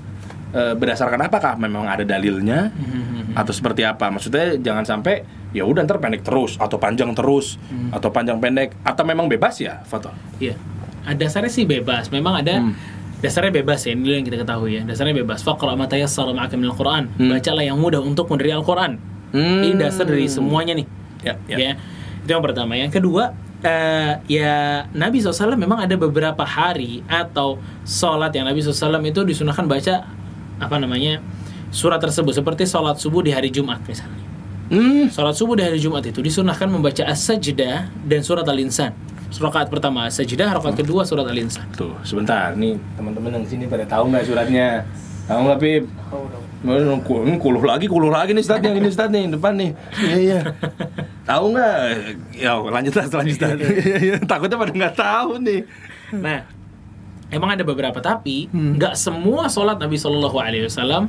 [0.48, 3.36] eh, berdasarkan apakah memang ada dalilnya Hmm.
[3.36, 5.20] atau seperti apa maksudnya jangan sampai
[5.52, 7.92] ya udah ntar pendek terus atau panjang terus Hmm.
[7.92, 10.08] atau panjang pendek atau memang bebas ya foto
[10.40, 10.56] Iya.
[11.04, 12.12] Ada dasarnya sih bebas.
[12.12, 12.76] Memang ada Hmm.
[13.18, 14.82] dasarnya bebas ya, ini yang kita ketahui ya.
[14.84, 15.40] Dasarnya bebas.
[15.40, 17.08] Faqra ma tayassara ma'aka minal Qur'an.
[17.16, 17.32] Hmm.
[17.32, 19.00] Bacalah yang mudah untuk dari Al-Qur'an.
[19.32, 19.64] Hmm.
[19.64, 20.84] Ini dasar dari semuanya nih.
[21.24, 21.56] Ya, ya.
[21.56, 21.72] Ya.
[22.20, 22.76] Itu yang pertama.
[22.76, 29.02] Yang kedua, eh, ya Nabi SAW memang ada beberapa hari atau sholat yang Nabi SAW
[29.02, 30.06] itu disunahkan baca
[30.58, 31.22] apa namanya
[31.70, 34.24] surat tersebut seperti sholat subuh di hari Jumat misalnya.
[34.68, 35.08] Hmm.
[35.08, 38.92] Sholat subuh di hari Jumat itu disunahkan membaca as-sajdah dan surat al-insan.
[39.28, 41.68] Rakaat pertama as-sajdah, rakaat kedua surat al-insan.
[41.76, 44.84] Tuh, sebentar nih teman-teman yang sini pada tahu nggak suratnya?
[45.28, 45.84] Tahu nggak Pip?
[46.08, 46.47] Tahu.
[47.38, 49.70] Kuluh lagi, kuluh lagi nih yang ini Ustaz nih, depan nih.
[49.94, 50.40] Iya, iya.
[51.22, 51.74] tahu nggak?
[52.34, 53.54] Ya, lanjut lah, lanjut Ustaz.
[53.54, 54.16] Iya, iya.
[54.30, 55.60] Takutnya pada nggak tahu nih.
[56.18, 56.40] Nah,
[57.30, 58.74] emang ada beberapa tapi Hmm.
[58.74, 61.06] nggak semua sholat Nabi Shallallahu Alaihi Wasallam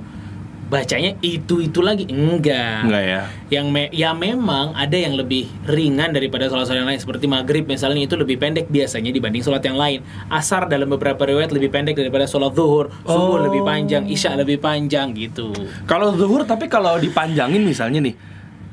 [0.69, 2.86] bacanya itu itu lagi enggak.
[2.86, 3.21] Enggak ya?
[3.49, 7.99] Yang me- ya memang ada yang lebih ringan daripada sholat-sholat yang lain seperti maghrib misalnya
[7.99, 9.99] itu lebih pendek biasanya dibanding sholat yang lain.
[10.29, 13.41] Asar dalam beberapa riwayat lebih pendek daripada sholat zuhur, subuh Oh.
[13.41, 15.49] lebih panjang, isya lebih panjang gitu.
[15.84, 18.15] Kalau zuhur tapi kalau dipanjangin misalnya nih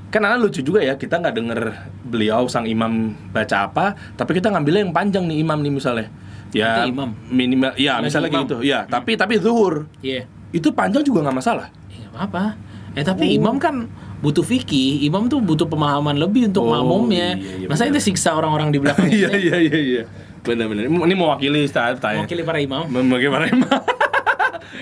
[0.06, 1.60] kan anak lucu juga ya kita nggak denger
[2.02, 2.92] beliau sang imam
[3.28, 6.06] baca apa tapi kita ngambilnya yang panjang nih imam nih misalnya
[6.54, 7.10] ya imam.
[7.26, 8.46] minimal ya misalnya imam.
[8.46, 10.24] gitu ya tapi tapi zuhur Iya.
[10.54, 11.68] itu panjang juga nggak masalah
[12.16, 12.56] apa-apa.
[12.92, 13.38] Eh tapi Oh.
[13.38, 13.86] imam kan
[14.18, 17.36] butuh fikih, imam tuh butuh pemahaman lebih untuk Oh, makmumnya.
[17.36, 20.02] iya, iya, Masa itu siksa orang-orang di belakang iya iya iya iya
[20.40, 22.86] benar-benar ini mewakili Ustaz tanya Mewakili para imam.
[22.88, 23.66] bagaimana imam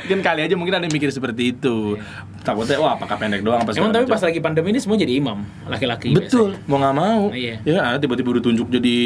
[0.04, 1.96] mungkin kali aja mungkin ada yang mikir seperti itu
[2.40, 5.40] takutnya wah apakah pendek doang apa Emang tapi pas lagi pandemi ini semua jadi imam
[5.64, 6.12] laki-laki.
[6.12, 6.68] Betul, biasanya.
[6.68, 7.22] mau nggak mau.
[7.32, 7.54] Iya.
[7.64, 8.96] Ya, tiba-tiba ditunjuk jadi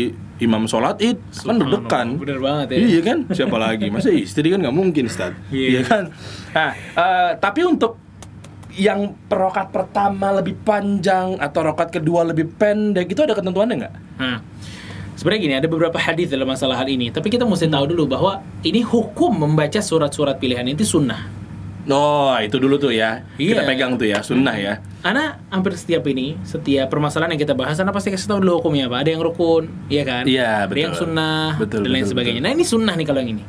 [0.41, 2.09] imam sholat id, kan deg-degan.
[2.19, 2.79] bener banget ya.
[2.83, 3.19] Iya kan?
[3.31, 3.87] Siapa lagi?
[3.89, 5.39] Masa istri kan nggak mungkin, Ustaz.
[5.49, 5.69] Iya.
[5.71, 6.03] Iya kan?
[6.51, 7.95] Nah, eh, tapi untuk
[8.79, 13.95] yang perokat pertama lebih panjang atau rokat kedua lebih pendek itu ada ketentuannya nggak?
[14.17, 14.39] Nah,
[15.13, 17.11] sebenarnya gini ada beberapa hadis dalam masalah hal ini.
[17.11, 21.27] Tapi kita mesti tahu dulu bahwa ini hukum membaca surat-surat pilihan itu sunnah.
[21.89, 23.25] Oh, itu dulu tuh ya.
[23.41, 23.67] Kita Iya.
[23.67, 24.77] pegang tuh ya, sunnah ya.
[25.01, 28.93] Ana hampir setiap ini, setiap permasalahan yang kita bahas, Ana pasti kasih tahu dulu hukumnya
[28.93, 29.01] apa.
[29.01, 30.29] Ada yang rukun, iya kan?
[30.29, 31.03] Iya, Ada yang betul.
[31.09, 32.41] sunnah Betul, dan lain betul, sebagainya.
[32.45, 32.53] betul.
[32.53, 33.45] Nah ini sunnah nih kalau yang ini.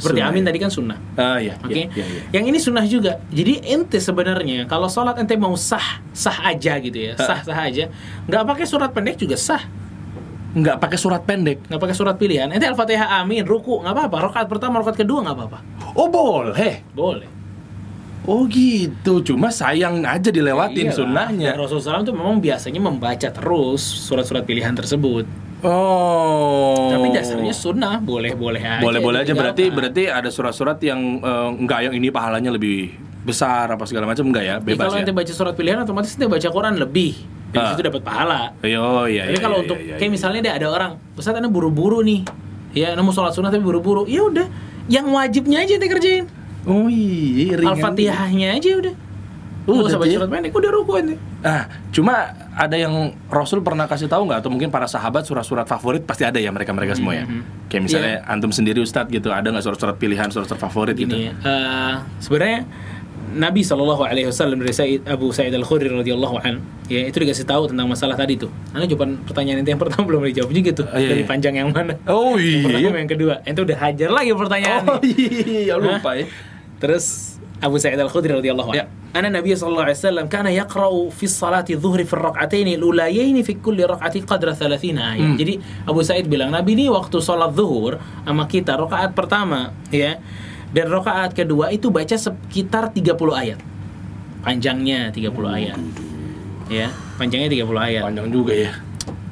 [0.00, 0.46] Seperti Sunnah, Amin ya.
[0.48, 0.98] tadi kan sunnah.
[1.14, 1.54] Ah, iya.
[1.60, 1.72] Oke.
[1.76, 2.22] iya, iya, iya.
[2.32, 3.12] Yang ini sunnah juga.
[3.28, 7.92] Jadi ente sebenarnya kalau sholat ente mau sah, sah aja gitu ya, sah sah aja.
[8.24, 9.60] Nggak pakai surat pendek juga sah.
[10.50, 11.62] Nggak pakai surat pendek.
[11.68, 12.48] Nggak pakai surat pilihan.
[12.50, 14.16] Ente al-fatihah amin, ruku nggak apa-apa.
[14.26, 15.58] Rokat pertama, rokat kedua nggak apa-apa.
[15.94, 16.82] Oh, boleh.
[16.90, 17.28] Boleh.
[18.26, 19.24] Oh, gitu.
[19.24, 20.96] Cuma sayang aja dilewatin Iyalah.
[20.96, 21.50] sunnahnya.
[21.54, 25.24] Dan Rasulullah SAW tuh memang biasanya membaca terus surat-surat pilihan tersebut.
[25.62, 26.90] Oh.
[26.90, 28.82] Tapi dasarnya sunnah, boleh-boleh aja.
[28.82, 29.76] boleh-boleh aja berarti ditinggalkan.
[29.76, 34.44] berarti ada surat-surat yang eh, enggak yang ini pahalanya lebih besar apa segala macam enggak
[34.44, 37.12] ya Jadi bebas kalau ya ente baca surat pilihan otomatis ente baca Quran lebih.
[37.50, 37.68] Dan Ah.
[37.74, 38.54] situ dapat pahala.
[38.56, 40.14] oh iya Tapi iya, kalau iya, untuk iya, kayak iya.
[40.14, 42.22] misalnya deh ada orang, Ustaz anda buru-buru nih.
[42.70, 44.06] Ya, mau sholat sunnah tapi buru-buru.
[44.06, 44.46] Ya udah,
[44.86, 46.24] yang wajibnya aja ente kerjain.
[46.62, 47.58] oh iya.
[47.58, 48.94] Al-Fatihahnya aja udah.
[49.72, 51.14] Udah Udah usah baca surat pendek, udah ruku ente.
[51.40, 52.14] ah cuma
[52.52, 52.92] ada yang
[53.26, 56.92] Rasul pernah kasih tahu nggak atau mungkin para sahabat surat-surat favorit pasti ada ya mereka-mereka
[56.92, 57.66] semua ya Mhm.
[57.66, 58.28] kayak misalnya Iya.
[58.28, 62.66] antum sendiri Ustadz gitu ada nggak surat-surat pilihan surat-surat favorit gitu Gini, eh, sebenarnya
[63.30, 66.58] Nabi Shallallahu Alaihi Wasallam dari Said, Abu Sa'id Al Khudri radhiyallahu an,
[66.90, 68.50] ya itu dikasih tahu tentang masalah tadi tuh.
[68.74, 70.86] Anda jawaban pertanyaan itu yang pertama belum dijawab juga tuh.
[70.90, 71.30] Oh, iya, dari iya.
[71.30, 71.94] panjang yang mana?
[72.10, 73.34] oh Yang pertama iya yang kedua.
[73.40, 74.90] Itu udah hajar lagi pertanyaannya.
[74.90, 74.98] oh
[75.46, 76.26] iya lupa ya
[76.78, 77.04] Terus
[77.60, 78.90] Abu Sa'id Al-Khudri radhiyallahu Ya.
[79.10, 79.18] Anhu.
[79.18, 83.82] Anna Nabi sallallahu alaihi wasallam kana yaqra'u fi salati dhuhri fi ar-rak'atayn al-ulayayn fi kulli
[83.82, 85.18] rak'ati qadra 30 ayat.
[85.18, 85.36] Hmm.
[85.36, 90.22] Jadi Abu Sa'id bilang Nabi ini waktu salat zuhur sama kita rakaat pertama ya
[90.70, 93.58] dan rakaat kedua itu baca sekitar 30 ayat.
[94.46, 95.78] Panjangnya 30 ayat.
[96.70, 98.02] Ya, panjangnya 30 ayat.
[98.06, 98.70] panjang juga ya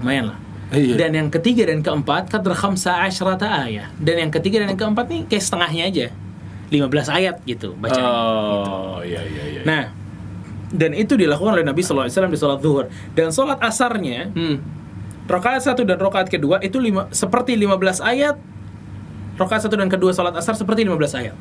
[0.03, 0.39] Lumayan lah.
[0.69, 0.95] Iya.
[1.01, 3.89] Dan yang ketiga dan keempat kadra khamsa asyrata ayat.
[3.97, 6.07] Dan yang ketiga dan yang keempat nih kayak setengahnya aja.
[6.69, 8.09] 15 ayat gitu bacanya.
[8.09, 9.83] oh iya iya iya Nah,
[10.69, 12.87] dan itu dilakukan oleh Nabi SAW di sholat zuhur.
[13.17, 14.57] Dan sholat asarnya, hmm.
[15.25, 18.37] rakaat satu dan rakaat kedua itu lima, seperti 15 ayat.
[19.37, 21.35] Rakaat satu dan kedua sholat asar seperti 15 ayat.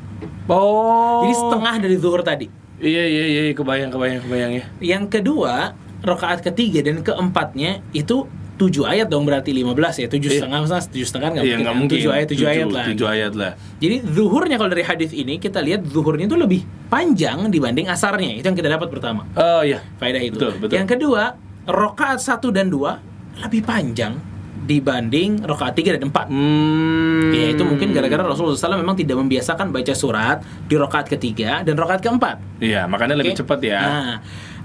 [0.48, 2.48] oh Jadi setengah dari zuhur tadi.
[2.78, 8.24] iya iya iya kebayang kebayang kebayang ya Yang kedua, rakaat ketiga dan keempatnya itu
[8.58, 10.06] 7 ayat dong berarti 15 ya.
[10.10, 10.30] 7 Iya.
[10.42, 11.66] setengah, masa 7 setengah nggak Iya mungkin.
[11.66, 11.76] kan?
[11.78, 11.96] mungkin.
[11.96, 12.84] 7 ayat, 7 ayat lah.
[12.90, 13.52] Tujuh ayat lah.
[13.78, 18.34] Jadi zuhurnya kalau dari hadis ini kita lihat zuhurnya itu lebih panjang dibanding asarnya.
[18.34, 19.22] Itu yang kita dapat pertama.
[19.32, 19.78] Oh iya.
[19.96, 20.36] faedah itu.
[20.36, 20.74] Betul, betul.
[20.74, 21.22] Yang kedua,
[21.64, 22.98] rokaat 1 dan 2
[23.38, 24.18] lebih panjang
[24.58, 26.28] dibanding rokaat 3 dan 4.
[26.28, 27.32] Hmm.
[27.32, 31.72] Ya itu mungkin gara-gara Rasulullah SAW memang tidak membiasakan baca surat di rokaat ketiga dan
[31.72, 32.60] rokaat keempat.
[32.60, 33.40] Iya, makanya lebih Oke?
[33.40, 33.80] cepat ya.
[33.80, 34.14] Nah,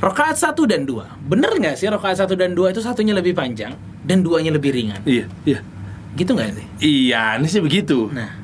[0.03, 1.31] rokaat 1 dan 2.
[1.31, 3.71] Bener nggak sih rokaat 1 dan 2 itu satunya lebih panjang
[4.03, 4.99] dan duanya lebih ringan?
[5.07, 5.59] Iya, iya.
[6.19, 6.67] Gitu nggak sih?
[6.83, 8.11] Iya, ini sih begitu.
[8.11, 8.43] Nah,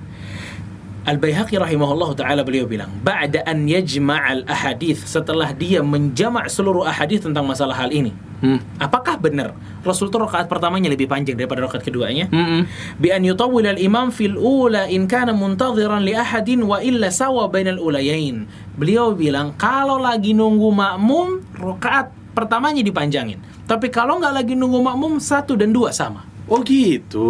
[1.04, 7.43] Al-Baihaqi rahimahullah taala beliau bilang, "Ba'da an yajma'al ahadith setelah dia menjamak seluruh ahadith tentang
[7.43, 8.15] masalah hal ini.
[8.39, 8.60] Hmm.
[8.80, 9.52] Apakah benar
[9.84, 12.32] Rasul itu rakaat pertamanya lebih panjang daripada rakaat keduanya?
[12.32, 12.67] Mm-mm.
[12.95, 17.80] Bi an yutawwil al-imam fil ula in kana muntadhiran li ahadin wa illa sawa bainal
[17.80, 18.47] ulayain.
[18.80, 23.43] Beliau bilang kalau lagi nunggu makmum rakaat pertamanya dipanjangin.
[23.67, 26.29] Tapi kalau nggak lagi nunggu makmum satu dan dua sama.
[26.50, 27.30] Oh gitu.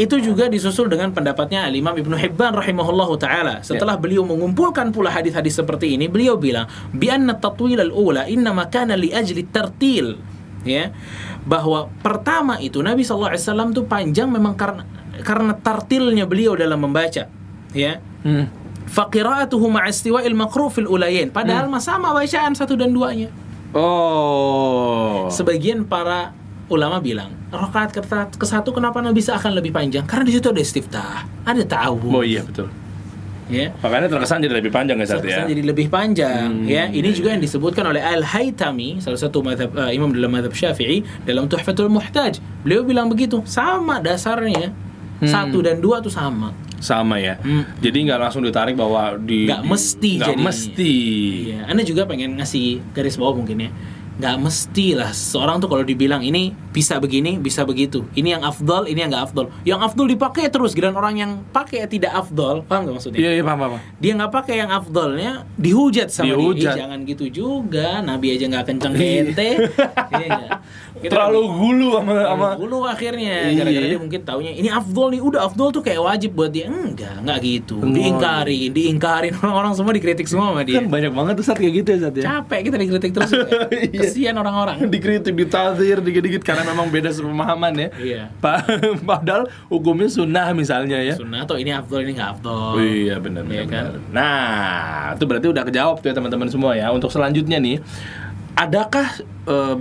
[0.00, 3.60] Itu juga disusul dengan pendapatnya Al-Imam Ibnu Hibban rahimahullahu taala.
[3.60, 8.96] Setelah beliau mengumpulkan pula hadis-hadis seperti ini, beliau bilang, "Bi anna tatwil al-ula innama kana
[8.96, 10.16] li ajli tartil."
[10.64, 10.96] Ya.
[11.44, 14.88] Bahwa pertama itu Nabi sallallahu alaihi wasallam tuh panjang memang karena
[15.20, 17.28] karena tartilnya beliau dalam membaca.
[17.76, 18.00] Ya.
[18.24, 18.48] Hmm.
[18.88, 21.28] Faqira'atuhu ma'a istiwa'il maqru fil ulayain.
[21.28, 23.28] Padahal mah sama bacaan satu dan duanya.
[23.76, 25.28] Oh.
[25.28, 26.32] Sebagian para
[26.72, 28.00] ulama bilang rakaat ke,
[28.40, 30.08] ke satu kenapa Nabi bisa akan lebih panjang?
[30.08, 32.08] Karena di situ ada istiftah, ada tahu.
[32.08, 32.72] Oh iya betul.
[33.52, 33.68] Ya.
[33.84, 35.44] Makanya terkesan jadi lebih panjang ya Sat ya.
[35.44, 36.88] Jadi lebih panjang Hmm, ya.
[36.88, 41.04] Ini juga yang disebutkan oleh Al Haytami, salah satu madhab, eh, imam dalam madhab Syafi'i
[41.28, 42.40] dalam Tuhfatul Muhtaj.
[42.64, 44.72] Beliau bilang begitu, sama dasarnya.
[45.20, 45.28] Hmm.
[45.28, 46.50] Satu dan dua tuh sama.
[46.82, 47.38] Sama ya.
[47.44, 47.62] Hmm.
[47.78, 50.94] Jadi nggak langsung ditarik bahwa di Nggak mesti nggak mesti.
[51.52, 53.70] Iya, Anda juga pengen ngasih garis bawah mungkin ya.
[54.22, 58.06] Nggak mesti lah seorang tuh kalau dibilang ini bisa begini, bisa begitu.
[58.14, 59.50] Ini yang afdol, ini yang nggak afdol.
[59.62, 63.18] Yang afdol dipakai terus, giliran orang yang pakai tidak afdol, paham nggak maksudnya?
[63.18, 63.80] Iya iya paham paham.
[63.98, 66.54] Dia nggak pakai yang afdolnya, dihujat sama Dihujat.
[66.54, 66.70] dia.
[66.70, 69.50] Eh, jangan gitu juga, Nabi aja nggak kenceng ke ente.
[70.12, 70.60] Iya?
[70.92, 73.58] Kita Terlalu gulu sama sama dulu akhirnya Iya.
[73.58, 77.16] gara-gara dia mungkin taunya ini afdol nih udah afdol tuh kayak wajib buat dia enggak
[77.18, 81.58] enggak gitu diingkari diingkarin orang-orang semua dikritik semua sama dia kan banyak banget tuh saat
[81.58, 82.22] kayak gitu ya Sat ya.
[82.28, 83.50] capek kita dikritik terus juga.
[84.12, 87.88] Kesian orang-orang dikritik, ditazir, dikit-dikit karena memang beda pemahaman ya.
[87.94, 88.22] Iya.
[88.36, 88.60] Pa-
[89.10, 91.16] Padahal hukumnya sunnah misalnya ya.
[91.16, 93.66] sunnah atau ini afdol ini nggak afdol Oh, iya benar Iya benar.
[93.66, 93.84] kan?
[93.90, 94.12] benar.
[94.12, 94.36] Nah,
[95.12, 96.88] itu berarti udah kejawab tuh ya teman-teman semua ya.
[96.88, 97.80] Untuk selanjutnya nih,
[98.54, 99.08] adakah
[99.46, 99.76] eh,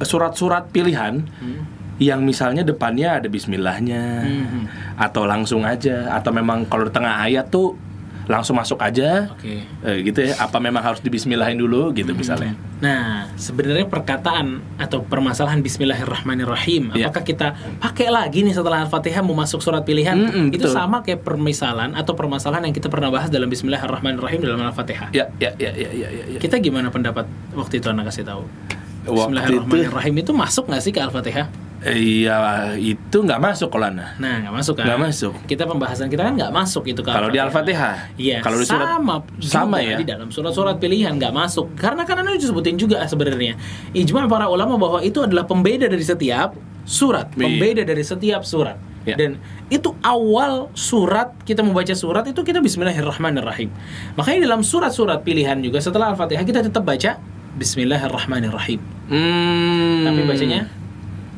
[0.00, 1.62] surat-surat pilihan Hmm.
[1.98, 4.64] yang misalnya depannya ada bismillahnya Hmm.
[4.96, 7.78] atau langsung aja atau memang kalau di tengah ayat tuh
[8.24, 13.30] langsung masuk aja oke Eh, gitu ya apa memang harus dibismillahin dulu gitu misalnya Nah,
[13.36, 17.06] sebenarnya perkataan atau permasalahan Bismillahirrahmanirrahim, Iya.
[17.06, 17.46] apakah kita
[17.78, 20.18] pakai lagi nih setelah Al-Fatihah mau masuk surat pilihan?
[20.18, 20.74] Mm-mm, itu betul.
[20.74, 25.10] sama kayak permisalan atau permasalahan yang kita pernah bahas dalam Bismillahirrahmanirrahim dalam Al-Fatihah.
[25.10, 26.38] ya ya ya ya ya ya, ya.
[26.38, 28.42] Kita gimana pendapat waktu itu Anda kasih tahu?
[28.42, 31.46] Waktu itu- Bismillahirrahmanirrahim itu masuk nggak sih ke Al-Fatihah?
[31.82, 32.38] Iya
[32.78, 34.14] itu nggak masuk kalau.
[34.22, 34.86] Nah, nggak masuk kan?
[34.86, 35.32] Nggak masuk.
[35.50, 38.14] Kita pembahasan kita kan nggak masuk itu ke Kalau di Al-Fatihah?
[38.14, 38.38] Iya.
[38.38, 39.98] Kalau di surat- sama sama ya?
[39.98, 41.74] Di dalam surat-surat pilihan nggak masuk.
[41.74, 43.58] Karena kan anda disebutin juga sebenarnya.
[43.90, 46.54] Ijma para ulama bahwa itu adalah pembeda dari setiap
[46.86, 47.42] surat, Iya.
[47.42, 48.78] pembeda dari setiap surat.
[49.02, 49.18] Ya.
[49.18, 53.66] Dan itu awal surat kita membaca surat itu kita Bismillahirrahmanirrahim.
[54.14, 57.18] Makanya dalam surat-surat pilihan juga setelah Al-Fatihah kita tetap baca
[57.58, 58.78] Bismillahirrahmanirrahim.
[59.10, 60.06] Hmm.
[60.06, 60.60] Tapi bacanya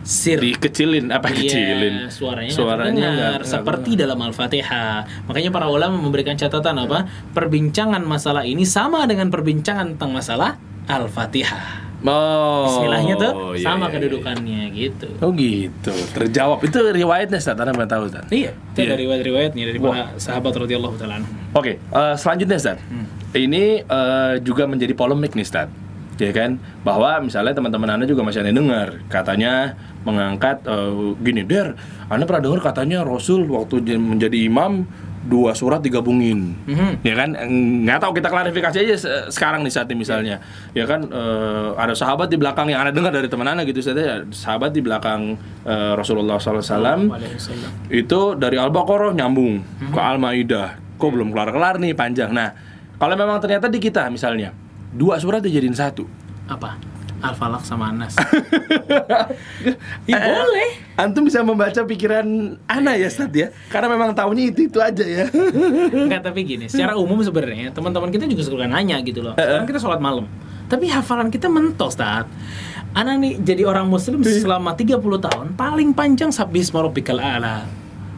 [0.05, 0.38] sir.
[0.38, 5.27] dikecilin apa Iya, kecilin suaranya, suaranya terdengar, nggak seperti dalam Al-Fatihah.
[5.27, 7.09] Makanya para ulama memberikan catatan apa?
[7.33, 11.85] Perbincangan masalah ini sama dengan perbincangan tentang masalah Al-Fatihah.
[12.05, 15.09] Oh, Bismillahnya tuh iya, sama iya, kedudukannya gitu.
[15.09, 15.25] iya.
[15.25, 16.61] Oh gitu, terjawab.
[16.61, 18.29] Itu riwayatnya Ustaz, Anda tahu Ustaz?
[18.29, 18.88] Iya, itu Iya.
[18.93, 21.25] dari riwayat-riwayatnya dari para sahabat radhiyallahu taala.
[21.57, 22.77] Oke, eh, selanjutnya Ustaz.
[22.93, 23.09] Hmm.
[23.33, 25.73] Ini eh, juga menjadi polemik nih Ustaz.
[26.16, 26.57] Ya kan?
[26.81, 31.74] Bahwa misalnya teman-teman Anda juga masih ada yang dengar katanya mengangkat eh, gini, Der,
[32.07, 34.87] Anda pernah dengar katanya Rasul waktu menjadi imam
[35.24, 36.53] dua surat digabungin.
[36.68, 37.00] Mhm.
[37.00, 37.33] Ya kan?
[37.83, 40.37] Nggak tahu kita klarifikasi aja se- sekarang nih saat ini misalnya.
[40.70, 44.20] Ya kan eh, ada sahabat di belakang yang Anda dengar dari teman Anda gitu saja.
[44.29, 47.09] Sahabat di belakang eh, Rasulullah SAW Waalaikumsalam.
[47.88, 50.77] itu dari Al-Baqarah nyambung ke Al-Maidah.
[50.94, 52.29] Kok belum kelar-kelar nih panjang.
[52.31, 52.53] Nah,
[52.94, 54.53] kalau memang ternyata di kita misalnya
[54.94, 56.07] dua surat dijadiin satu.
[56.46, 56.78] Apa?
[57.24, 58.14] Al-Falaq sama Anas.
[60.04, 60.70] Iya boleh.
[61.00, 63.48] Antum bisa membaca pikiran Ana ya, Stad ya.
[63.72, 65.24] Karena memang tahunya itu itu aja ya.
[66.04, 69.33] Enggak tapi gini, secara umum sebenarnya teman-teman kita juga suka nanya gitu loh.
[69.40, 70.28] Sekarang kita sholat malam.
[70.68, 72.28] Tapi hafalan kita mentos, Tat.
[72.92, 77.64] Anak nih jadi orang muslim selama 30 tahun paling panjang sabis marobikal a'la.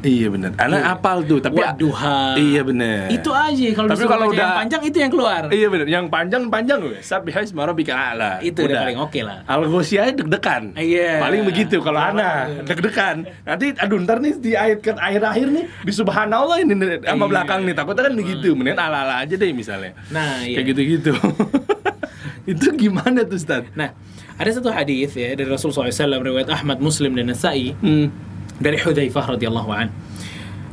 [0.07, 0.55] Iya benar.
[0.57, 0.95] Ana Iya.
[0.95, 2.39] apal tuh, tapi Waduha.
[2.39, 3.11] Iya benar.
[3.11, 5.43] Itu aja kalau Tapi kalau yang udah- panjang itu yang keluar.
[5.51, 5.87] Iya benar.
[5.87, 6.99] Yang panjang-panjang gue.
[7.03, 8.39] Sabihais marobika ala.
[8.39, 9.39] Itu udah paling oke lah.
[9.45, 10.63] al aja deg-degan.
[10.79, 11.19] Iya.
[11.19, 12.31] Paling begitu kalau Kalau- Ana
[12.63, 13.17] deg-degan.
[13.43, 17.31] Nanti aduh ntar nih di ayat ke akhir-akhir nih di subhanallah ini sama Iya.
[17.33, 18.49] belakang nih takutnya kan begitu.
[18.55, 19.93] Mendingan ala-ala aja deh misalnya.
[20.09, 20.61] Nah, iya.
[20.61, 21.13] Kayak gitu-gitu.
[22.53, 23.67] itu gimana tuh, Ustaz?
[23.75, 23.91] Nah,
[24.37, 25.91] ada satu hadis ya dari Rasul SAW
[26.23, 28.13] riwayat Ahmad, Muslim dan Nasai Hmm.
[28.61, 29.89] Dari Hudzaifah radhiyallahu an.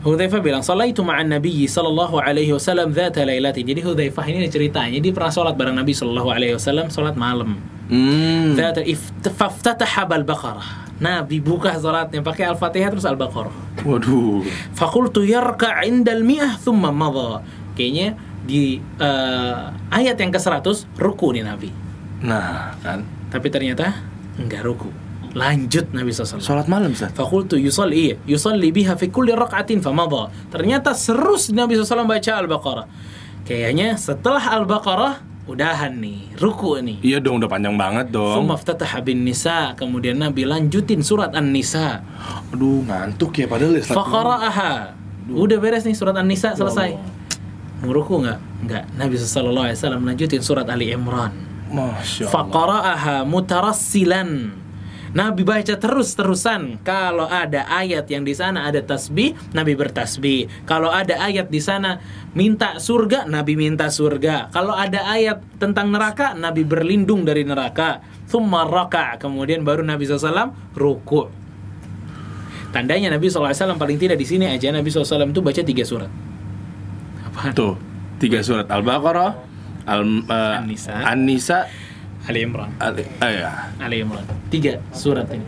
[0.03, 5.11] Hudzaifah bilang, "Sallaitu ma'an Nabi sallallahu alaihi wasallam dzata lailatin." Jadi Hudzaifah ini ceritanya dia
[5.15, 7.55] pernah sholat bareng Nabi sallallahu alaihi wasallam sholat malam.
[7.87, 8.55] Hmm.
[8.59, 8.83] Dzata
[9.31, 10.83] faftataha bal baqarah.
[11.03, 13.83] Nabi buka sholatnya pakai Al-Fatihah terus Al-Baqarah.
[13.83, 14.45] Waduh.
[14.77, 17.43] Fakultu yarka indal mi'ah thumma madha.
[17.73, 18.15] Kayaknya
[18.45, 21.69] di eh, ayat yang ke-100 ruku nih Nabi.
[22.23, 23.03] Nah, kan.
[23.33, 23.99] Tapi ternyata
[24.39, 24.87] enggak ruku.
[25.33, 26.37] Lanjut Nabi SAW.
[26.37, 27.09] Sholat malam, Ustaz.
[27.17, 30.29] Fakultu yusalli iya, yusalli biha fi kulli raka'atin famadha.
[30.53, 32.85] Ternyata serus Nabi SAW baca Al-Baqarah.
[33.43, 37.03] Kayaknya setelah Al-Baqarah udahan nih, ruku nih.
[37.03, 38.45] Iya dong, udah panjang banget dong.
[38.45, 42.05] Thumma iftataha bin nisa, kemudian Nabi lanjutin surat An-Nisa.
[42.53, 43.83] Aduh, ngantuk ya padahal ya.
[43.83, 44.95] Faqara'aha.
[45.33, 46.95] Udah beres nih surat An-Nisa selesai.
[46.95, 47.83] Allah.
[47.83, 48.39] Mau ruku nggak?
[48.69, 48.83] Nggak.
[48.95, 51.35] Nabi sallallahu alaihi wasallam lanjutin surat Ali Imran.
[51.73, 52.31] Masya Allah.
[52.31, 54.29] Faqara'aha mutarassilan.
[55.13, 56.81] Nabi baca terus-terusan.
[56.81, 60.65] Kalau ada ayat yang di sana ada tasbih, Nabi bertasbih.
[60.65, 62.01] Kalau ada ayat di sana
[62.33, 64.49] minta surga, Nabi minta surga.
[64.49, 68.01] Kalau ada ayat tentang neraka, Nabi berlindung dari neraka.
[68.25, 69.21] Thumma raka.
[69.21, 71.29] Kemudian baru Nabi SAW ruku.
[72.73, 76.09] Tandanya Nabi SAW paling tidak di sini aja Nabi SAW itu baca tiga surat.
[77.29, 77.53] Apa?
[77.53, 77.77] Tuh,
[78.17, 79.31] tiga surat Al-Baqarah,
[79.85, 80.93] Al eh, An-Nisa.
[81.05, 81.69] An-Nisa,
[82.23, 82.71] Ali Imran.
[82.79, 83.73] Ali, eh, ya.
[83.83, 84.23] Ali Imran.
[84.47, 85.43] Tiga surat ini.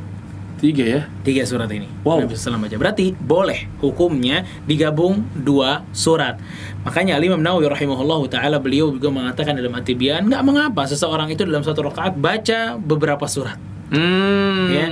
[0.55, 1.01] Tiga ya.
[1.23, 1.87] Tiga surat ini.
[2.03, 2.23] Wow.
[2.23, 2.75] Nabi SAW baca.
[2.79, 6.39] Berarti boleh hukumnya digabung dua surat.
[6.87, 11.43] Makanya Al Imam Nawawi rahimahullah taala beliau juga mengatakan dalam Atibian nggak mengapa seseorang itu
[11.43, 13.74] dalam satu rakaat baca beberapa surat.
[13.95, 14.67] Hmm.
[14.69, 14.87] Ya.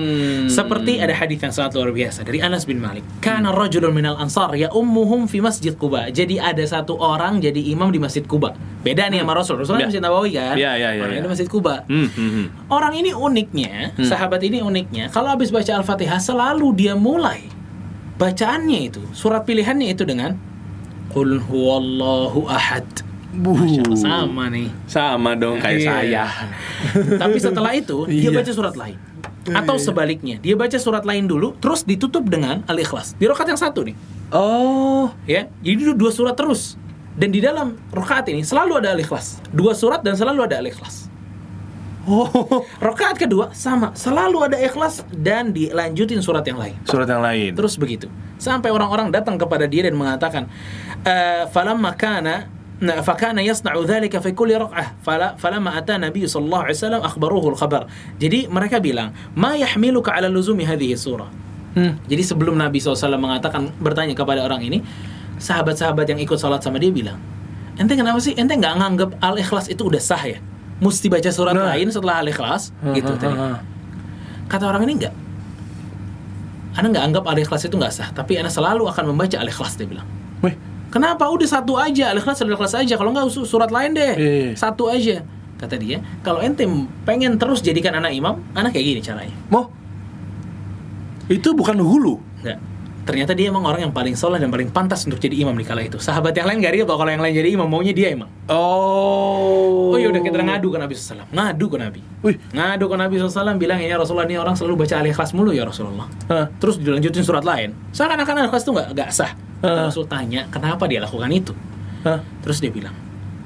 [0.47, 3.03] Seperti ada hadis yang sangat luar biasa dari Anas bin Malik.
[3.19, 6.07] Kana rajulun minal ansar ya ummuhum fi Masjid Quba.
[6.13, 8.55] Jadi ada satu orang jadi imam di Masjid Quba.
[8.83, 9.59] Beda nih sama Rasul.
[9.59, 9.91] Rasul Ya.
[9.91, 10.55] Masjid Nabawi kan?
[10.55, 11.19] Ya, ya, ya, Orang ya.
[11.19, 11.83] ini Masjid Quba.
[11.91, 12.45] Hmm, hmm, hmm.
[12.71, 17.43] Orang ini uniknya, sahabat ini uniknya, kalau habis baca Al-Fatihah selalu dia mulai
[18.15, 20.39] bacaannya itu, surat pilihannya itu dengan
[21.11, 23.02] Qul huwallahu ahad.
[23.33, 23.57] Buh.
[23.97, 24.69] Sama nih.
[24.85, 25.89] Sama dong kayak Iya.
[25.89, 26.23] saya.
[27.17, 28.37] Tapi setelah itu dia Iya.
[28.37, 28.97] baca surat lain.
[29.43, 33.19] Atau sebaliknya, dia baca surat lain dulu, terus ditutup dengan Al-Ikhlas.
[33.19, 33.91] Di rokaat yang satu nih,
[34.31, 35.11] Oh.
[35.27, 35.51] ya.
[35.59, 36.79] Jadi dua- dua surat terus.
[37.13, 39.43] Dan di dalam rokaat ini selalu ada Al-Ikhlas.
[39.51, 41.11] Dua surat dan selalu ada Al-Ikhlas.
[42.03, 42.27] Oh.
[42.83, 46.75] Rokaat kedua sama, selalu ada ikhlas dan dilanjutin surat yang lain.
[46.83, 47.55] Surat yang lain.
[47.55, 48.11] Terus begitu.
[48.35, 50.51] Sampai orang-orang datang kepada dia dan mengatakan,
[51.07, 52.51] "Eh, "Falamma kana
[53.03, 57.87] fakana yasna'u dhalika fi kulli rak'ah fala falamma ata nabi sallallahu alaihi wasallam akhbaruhu al-khabar."
[58.19, 61.31] Jadi mereka bilang, "Ma yahmiluka 'ala luzumi hadhihi surah?"
[61.73, 61.97] Hmm.
[62.05, 64.85] Jadi sebelum Nabi SAW mengatakan bertanya kepada orang ini,
[65.41, 67.17] sahabat-sahabat yang ikut sholat sama dia bilang,
[67.81, 68.37] ente kenapa sih?
[68.37, 70.37] Ente nggak nganggap al-ikhlas itu udah sah ya?
[70.77, 71.73] Mesti baca surat Nah.
[71.73, 72.69] lain setelah al-ikhlas?
[72.93, 73.33] Gitu Ha, ha, tadi.
[73.33, 73.57] ha.
[74.45, 75.13] Kata orang ini enggak.
[76.77, 80.05] Anda nggak anggap al-ikhlas itu nggak sah, tapi Anda selalu akan membaca al-ikhlas dia bilang.
[80.45, 80.53] Wih.
[80.93, 81.25] Kenapa?
[81.25, 82.93] Udah satu aja, al-ikhlas al-ikhlas aja.
[82.93, 84.53] Kalau nggak su- surat lain deh, Iya.
[84.53, 85.25] satu aja.
[85.57, 86.61] Kata dia, kalau ente
[87.01, 89.33] pengen terus jadikan anak imam, anak kayak gini caranya.
[89.49, 89.73] Mau?
[91.25, 92.19] Itu bukan hulu.
[92.43, 92.59] Enggak.
[93.03, 95.83] Ternyata dia emang orang yang paling soleh dan paling pantas untuk jadi imam di kala
[95.83, 95.99] itu.
[95.99, 98.31] Sahabat yang lain gak ria kalau yang lain jadi imam, maunya dia emang.
[98.47, 99.91] Oh.
[99.91, 101.27] Oh iya udah kita ngadu ke Nabi SAW.
[101.27, 101.99] Ngadu ke Nabi.
[102.23, 102.39] Wih.
[102.55, 106.07] Ngadu ke Nabi SAW bilang ya Rasulullah ini orang selalu baca al-ikhlas mulu ya Rasulullah.
[106.31, 106.47] Hah.
[106.59, 107.75] Terus dilanjutin surat lain.
[107.91, 109.31] Seakan-akan al-ikhlas itu nggak nggak sah.
[109.63, 109.87] Ah.
[109.87, 111.55] Rasul tanya kenapa dia lakukan itu.
[112.03, 112.19] Hah?
[112.43, 112.91] Terus dia bilang,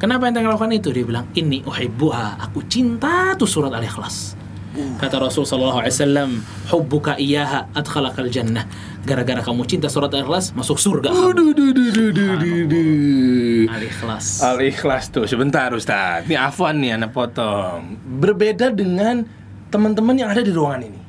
[0.01, 0.89] kenapa ente melakukan itu?
[0.89, 4.33] Dia bilang, ini uhibbuha, aku cinta tuh surat al-ikhlas.
[4.77, 6.29] Kata Rasul sallallahu alaihi wasallam,
[6.69, 8.65] hubbuka iyaha adkhalakal jannah.
[9.05, 11.09] Gara-gara kamu cinta surat al-ikhlas, masuk surga.
[11.13, 13.63] kamu." Aduh, duh, duh, duh, duh, duh, duh.
[13.73, 14.25] Al-ikhlas.
[14.41, 16.25] Al-Ikhlas tuh, sebentar Ustaz.
[16.25, 17.97] Ini Afwan nih anak potong.
[18.21, 19.25] Berbeda dengan
[19.69, 21.01] teman-teman yang ada di ruangan ini.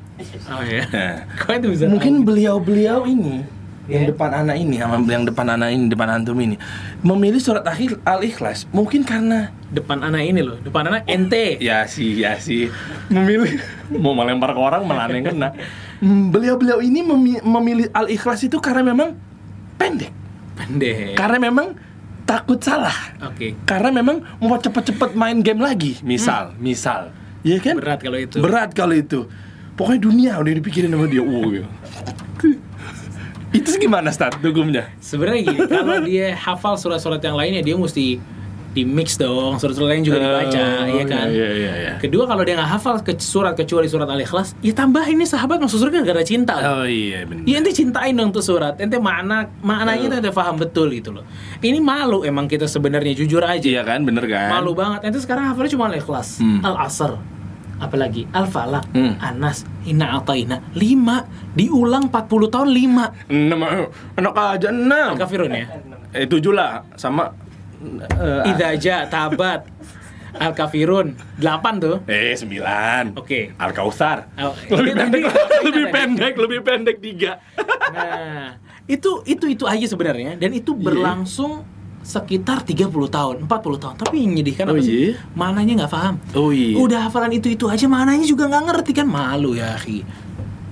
[0.49, 0.85] Oh iya.
[0.89, 3.58] Nah, mungkin beliau-beliau ini
[3.89, 4.09] yang Ya.
[4.09, 6.61] depan anak ini sama yang depan anak ini, depan antum ini
[7.01, 11.57] memilih surat akhir Al-Ikhlas mungkin karena depan anak ini loh, depan anak ente.
[11.59, 12.69] ya sih, ya sih
[13.09, 13.57] memilih
[13.91, 15.57] mau melempar ke orang malah yang kena.
[15.99, 19.17] Hmm, Beliau-beliau ini memi- memilih Al-Ikhlas itu karena memang
[19.75, 20.13] pendek.
[20.55, 21.17] Pendek.
[21.17, 21.73] Karena memang
[22.23, 22.95] takut salah.
[23.25, 23.57] Oke.
[23.65, 27.09] Karena memang mau cepet-cepet main game lagi, misal, misal,
[27.41, 27.79] Iya kan?
[27.79, 28.37] Berat kalau itu.
[28.39, 29.25] Berat kalau itu.
[29.75, 31.23] Pokoknya dunia udah dipikirin sama dia.
[31.23, 31.67] Oh, gitu.
[33.51, 34.93] Itu gimana start hukumnya?
[34.99, 38.21] Sebenarnya gini, kalau dia hafal surat-surat yang lainnya dia mesti
[38.69, 41.27] di mix dong, surat-surat lain juga dibaca, Oh, ya kan?
[41.33, 41.93] Iya, iya, iya.
[41.97, 45.81] Kedua kalau dia nggak hafal ke surat kecuali surat al-ikhlas, ya tambahin nih sahabat masuk
[45.81, 46.55] surga gara-gara cinta.
[46.61, 47.49] Oh iya benar.
[47.49, 51.25] Ya ente cintain dong tuh surat, ente makna maknanya tuh ente paham betul gitu loh.
[51.59, 53.65] Ini malu emang kita sebenarnya jujur aja.
[53.65, 54.53] Iya kan, bener kan?
[54.53, 55.01] Malu banget.
[55.03, 56.61] Ente sekarang hafalnya cuma al-ikhlas, Hmm.
[56.61, 57.17] al-asr.
[57.79, 59.15] Apalagi Al-Falaq, Hmm.
[59.19, 62.19] Anas, Inna Ataina, 5 diulang 40
[62.49, 63.05] tahun 5.
[63.27, 63.61] Enam,
[64.15, 65.15] enak aja enam.
[65.15, 65.67] Al-Kafirun ya.
[66.11, 67.31] Eh tujuh lah, sama.
[68.11, 69.63] eh, Idza ja tabat
[70.35, 71.97] Al-Kafirun 8 tuh.
[72.05, 73.15] eh sembilan.
[73.15, 73.55] Oke.
[73.55, 74.29] Al Kausar.
[74.37, 75.23] Oh, lebih ini pendek,
[75.65, 77.33] lebih pendek, lebih pendek tiga.
[77.89, 78.55] Nah,
[78.85, 80.85] itu itu itu aja sebenarnya dan itu Iya.
[80.85, 81.65] berlangsung
[82.03, 83.95] sekitar 30 tahun, 40 tahun.
[84.01, 85.13] Tapi yang menyedihkan Oh apa sih?
[85.13, 85.13] iya?
[85.37, 86.15] Mananya nggak paham.
[86.35, 86.75] Oh iya.
[86.79, 90.03] Udah hafalan itu-itu aja mananya juga nggak ngerti kan malu ya, akhi.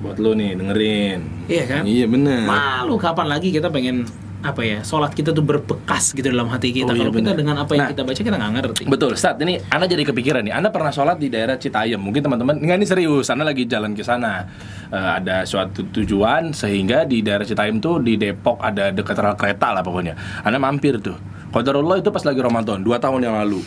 [0.01, 1.21] Buat lo nih dengerin.
[1.49, 1.83] Iya kan?
[1.87, 2.45] Iya bener.
[2.45, 4.05] Malu kapan lagi kita pengen
[4.47, 7.57] apa ya sholat kita tuh berbekas gitu dalam hati kita Oh, iya, kalau kita dengan
[7.59, 7.91] apa yang Nah.
[7.91, 9.37] kita baca kita nggak ngerti Betul, Stad.
[9.39, 10.55] Ini Anda jadi kepikiran nih.
[10.55, 11.99] Anda pernah sholat di daerah Citayam.
[11.99, 13.27] Mungkin teman-teman, nggak ini serius.
[13.27, 14.47] Anda lagi jalan ke sana.
[14.87, 19.75] Eh, ada suatu tujuan sehingga di daerah Citayam tuh di Depok ada dekat rel kereta
[19.75, 20.15] lah pokoknya.
[20.41, 21.19] Anda mampir tuh.
[21.51, 23.61] Qadarullah itu pas lagi Ramadan, dua tahun yang lalu.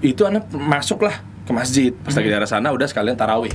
[0.00, 1.92] Itu Anda masuk lah ke masjid.
[1.92, 3.52] Pas lagi daerah sana udah sekalian tarawih.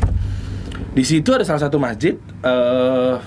[0.89, 3.20] Di situ ada salah satu masjid m-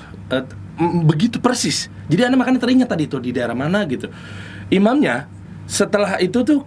[1.06, 1.86] begitu persis.
[2.10, 4.10] Jadi anda makanya teringat tadi tuh di daerah mana gitu.
[4.68, 5.28] Imamnya
[5.68, 6.60] setelah itu tuh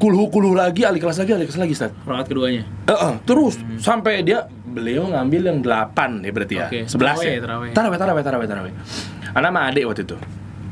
[0.00, 1.92] kulhu kulhu lagi, alih kelas lagi, alih kelas lagi, Ustaz.
[2.08, 6.66] Rakaat keduanya Eh, eh, terus sampai dia beliau ngambil yang 8 ya berarti ya.
[6.72, 7.40] Oke, 11 tarawih, ya.
[7.44, 7.70] tarawih.
[7.76, 8.72] Tarawih, tarawih, tarawih, tarawih.
[9.36, 10.16] Anak sama adik waktu itu.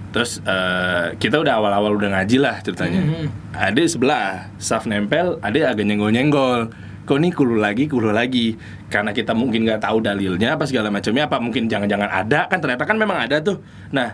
[0.08, 3.04] Terus eh, kita udah awal-awal udah ngaji lah ceritanya.
[3.04, 3.26] Mhm.
[3.52, 6.72] Adik sebelah, saf nempel, adik agak nyenggol-nyenggol.
[7.08, 8.52] Kok ini kulu lagi, kulu lagi.
[8.92, 12.84] Karena kita mungkin nggak tahu dalilnya apa segala macamnya apa mungkin jangan-jangan ada kan ternyata
[12.84, 13.64] kan memang ada tuh.
[13.96, 14.12] Nah,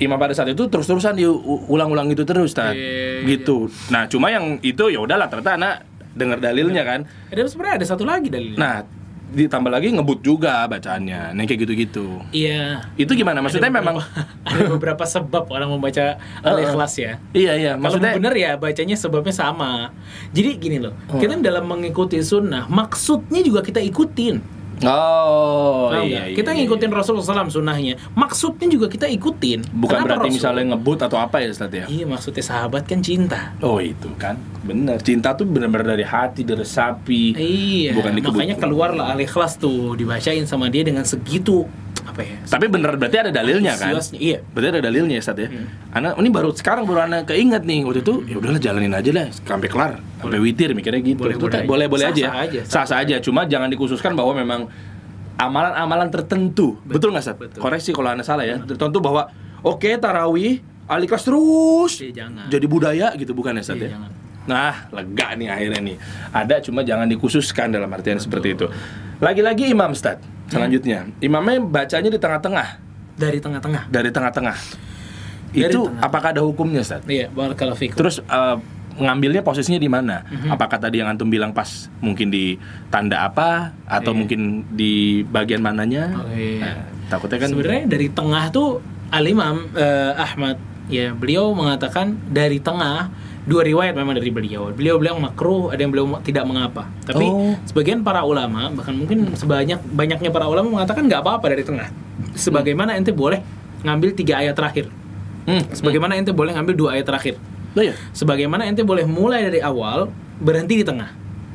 [0.00, 2.72] imam pada saat itu terus-terusan diulang-ulang itu terus, Tad.
[2.72, 3.68] Iya, gitu.
[3.92, 5.74] Nah, cuma yang itu ya udahlah ternyata anak
[6.16, 7.04] dengar dalilnya kan.
[7.28, 8.76] ada sebenarnya ada satu lagi dalilnya Nah,
[9.32, 11.32] ditambah lagi ngebut juga bacaannya.
[11.32, 12.20] Nah, kayak gitu-gitu.
[12.30, 13.40] iya Itu gimana?
[13.40, 16.04] Maksudnya Ada memang beberapa- ada beberapa sebab orang membaca
[16.40, 17.72] al-ikhlas ya Iya, iya.
[17.72, 19.90] Kalau Maksudnya bener ya bacanya sebabnya sama.
[20.30, 21.18] Jadi gini loh, Hmm.
[21.18, 24.61] kita dalam mengikuti sunnah, maksudnya juga kita ikutin.
[24.82, 26.34] Oh, iya, iya.
[26.34, 29.68] kita ngikutin Rasulullah SAW sunnahnya, maksudnya juga kita ikutin.
[29.70, 30.36] Bukan Kenapa berarti Rasul?
[30.40, 31.86] misalnya ngebut atau apa ya, Ustaz ya?
[31.86, 33.54] Iya maksudnya sahabat kan cinta.
[33.62, 34.34] Oh, itu kan.
[34.66, 34.98] Bener.
[35.04, 37.36] Cinta tuh benar-benar dari hati, diresapi.
[37.38, 37.90] Iya.
[37.94, 38.34] Bukan dikebut.
[38.34, 41.68] makanya keluarlah al-ikhlas tuh dibacain sama dia dengan segitu
[42.02, 42.36] apa ya?
[42.42, 43.94] Tapi bener berarti ada dalilnya kan?
[44.12, 44.42] Iya.
[44.42, 45.48] Berarti ada dalilnya Ustaz ya.
[45.48, 45.66] Hmm.
[45.94, 49.26] Anak ini baru sekarang baru anak keinget nih waktu itu ya udahlah jalanin aja lah
[49.30, 51.22] sampai kelar, sampai witir mikirnya gitu.
[51.22, 51.68] Boleh- Itu boleh aja.
[51.68, 52.24] boleh-boleh aja.
[52.26, 53.16] Sah-sah aja, Sah-sah aja.
[53.18, 54.60] Cuma jangan dikhususkan bahwa memang
[55.38, 56.78] amalan-amalan tertentu.
[56.84, 57.60] Betul nggak betul.
[57.60, 58.60] Koreksi kalau Anda salah ya.
[58.60, 59.30] Tertentu bahwa
[59.62, 62.46] oke tarawih alikas terus Iya, jangan.
[62.50, 63.90] jadi budaya gitu bukan ya Iya, ya?
[63.96, 64.10] jangan.
[64.42, 65.96] Nah, lega nih akhirnya nih.
[66.30, 68.66] Ada cuma jangan dikhususkan dalam artian seperti itu.
[69.18, 70.18] Lagi-lagi imam Ustaz.
[70.46, 72.68] Selanjutnya, imamnya bacanya di tengah-tengah
[73.12, 73.88] Dari tengah-tengah.
[73.88, 74.56] dari tengah-tengah.
[75.48, 76.00] Dari itu tengah.
[76.02, 77.00] apakah ada hukumnya, Ustaz?
[77.04, 77.96] Iya, barakallahu fikum.
[77.96, 78.56] Terus eh,
[78.92, 80.24] ngambilnya posisinya di mana?
[80.26, 80.48] Mhm.
[80.50, 84.18] Apakah tadi yang antum bilang pas mungkin di tanda apa atau Iya.
[84.18, 84.92] mungkin di
[85.24, 86.12] bagian mananya?
[86.12, 86.60] Oh, iya.
[86.60, 86.76] Nah,
[87.08, 90.56] takutnya kan Sebenarnya dari tengah tuh Al-Imam eh, Ahmad
[90.88, 93.08] ya beliau mengatakan dari tengah
[93.42, 94.70] dua riwayat memang dari beliau.
[94.70, 96.86] Beliau bilang makruh, ada yang beliau tidak mengapa.
[97.02, 97.54] Tapi Oh.
[97.66, 101.90] sebagian para ulama bahkan mungkin sebanyak banyaknya para ulama mengatakan nggak apa-apa dari tengah.
[102.38, 103.42] Sebagaimana ente boleh
[103.82, 104.86] ngambil tiga ayat terakhir.
[105.42, 107.34] Hmm, Sebagaimana ente boleh ngambil dua ayat terakhir.
[107.74, 107.98] Oh, iya.
[108.14, 111.10] Sebagaimana ente boleh mulai dari awal berhenti di tengah.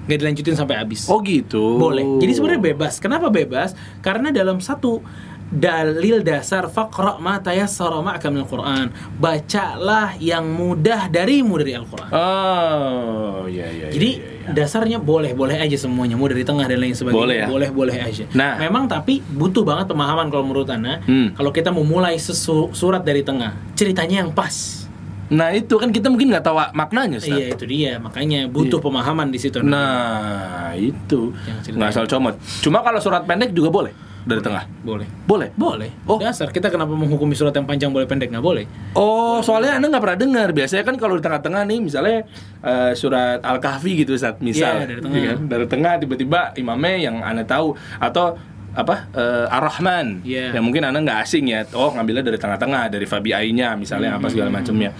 [0.08, 1.08] Nggak dilanjutin sampai habis.
[1.08, 1.76] Oh gitu.
[1.80, 2.04] Boleh.
[2.20, 3.00] Jadi sebenarnya bebas.
[3.00, 3.76] Kenapa bebas?
[4.00, 5.04] Karena dalam satu
[5.48, 8.92] dalil dasar faqra ma tayassara ma'aka minal Qur'an.
[9.16, 12.12] Bacalah yang mudah darimu dari Al-Qur'an.
[12.12, 13.88] Oh, iya iya.
[13.88, 14.52] Jadi iya, iya.
[14.52, 17.24] dasarnya boleh-boleh aja semuanya, mau dari tengah dan lain sebagainya.
[17.24, 17.48] Boleh ya?
[17.48, 18.26] Boleh-boleh aja.
[18.36, 18.60] Nah.
[18.60, 21.00] memang tapi butuh banget pemahaman kalau menurut Ana.
[21.08, 21.32] Hmm.
[21.32, 24.84] Kalau kita mau mulai sesu- surat dari tengah, ceritanya yang pas.
[25.28, 27.36] Nah, itu kan kita mungkin nggak tahu maknanya, Ustaz.
[27.36, 28.00] Iya, itu dia.
[28.00, 29.60] Makanya butuh pemahaman di situ.
[29.60, 31.36] Nah, itu.
[31.68, 32.40] Nggak asal comot.
[32.64, 34.68] Cuma kalau surat pendek juga boleh dari tengah.
[34.84, 35.08] Boleh.
[35.24, 35.50] Boleh.
[35.56, 35.90] Boleh.
[36.04, 36.20] Oh.
[36.20, 38.68] Dasar kita kenapa menghukumi surat yang panjang boleh pendek nggak boleh?
[38.94, 40.48] Oh, soalnya Anda nggak pernah dengar.
[40.52, 42.28] Biasanya kan kalau di tengah-tengah nih, misalnya
[42.60, 44.36] eh, surat Al-Kahfi gitu, Ustaz.
[44.38, 45.16] Misal, Iya, dari tengah.
[45.16, 45.40] Iya kan?
[45.48, 48.36] Dari tengah tiba-tiba imamnya yang Anda tahu atau
[48.76, 50.54] apa eh, Ar-Rahman Iya.
[50.54, 51.64] yang mungkin Anda nggak asing ya.
[51.72, 54.60] Oh, ngambilnya dari tengah-tengah, dari Fabiainya misalnya apa segala Hmm.
[54.60, 54.92] macamnya.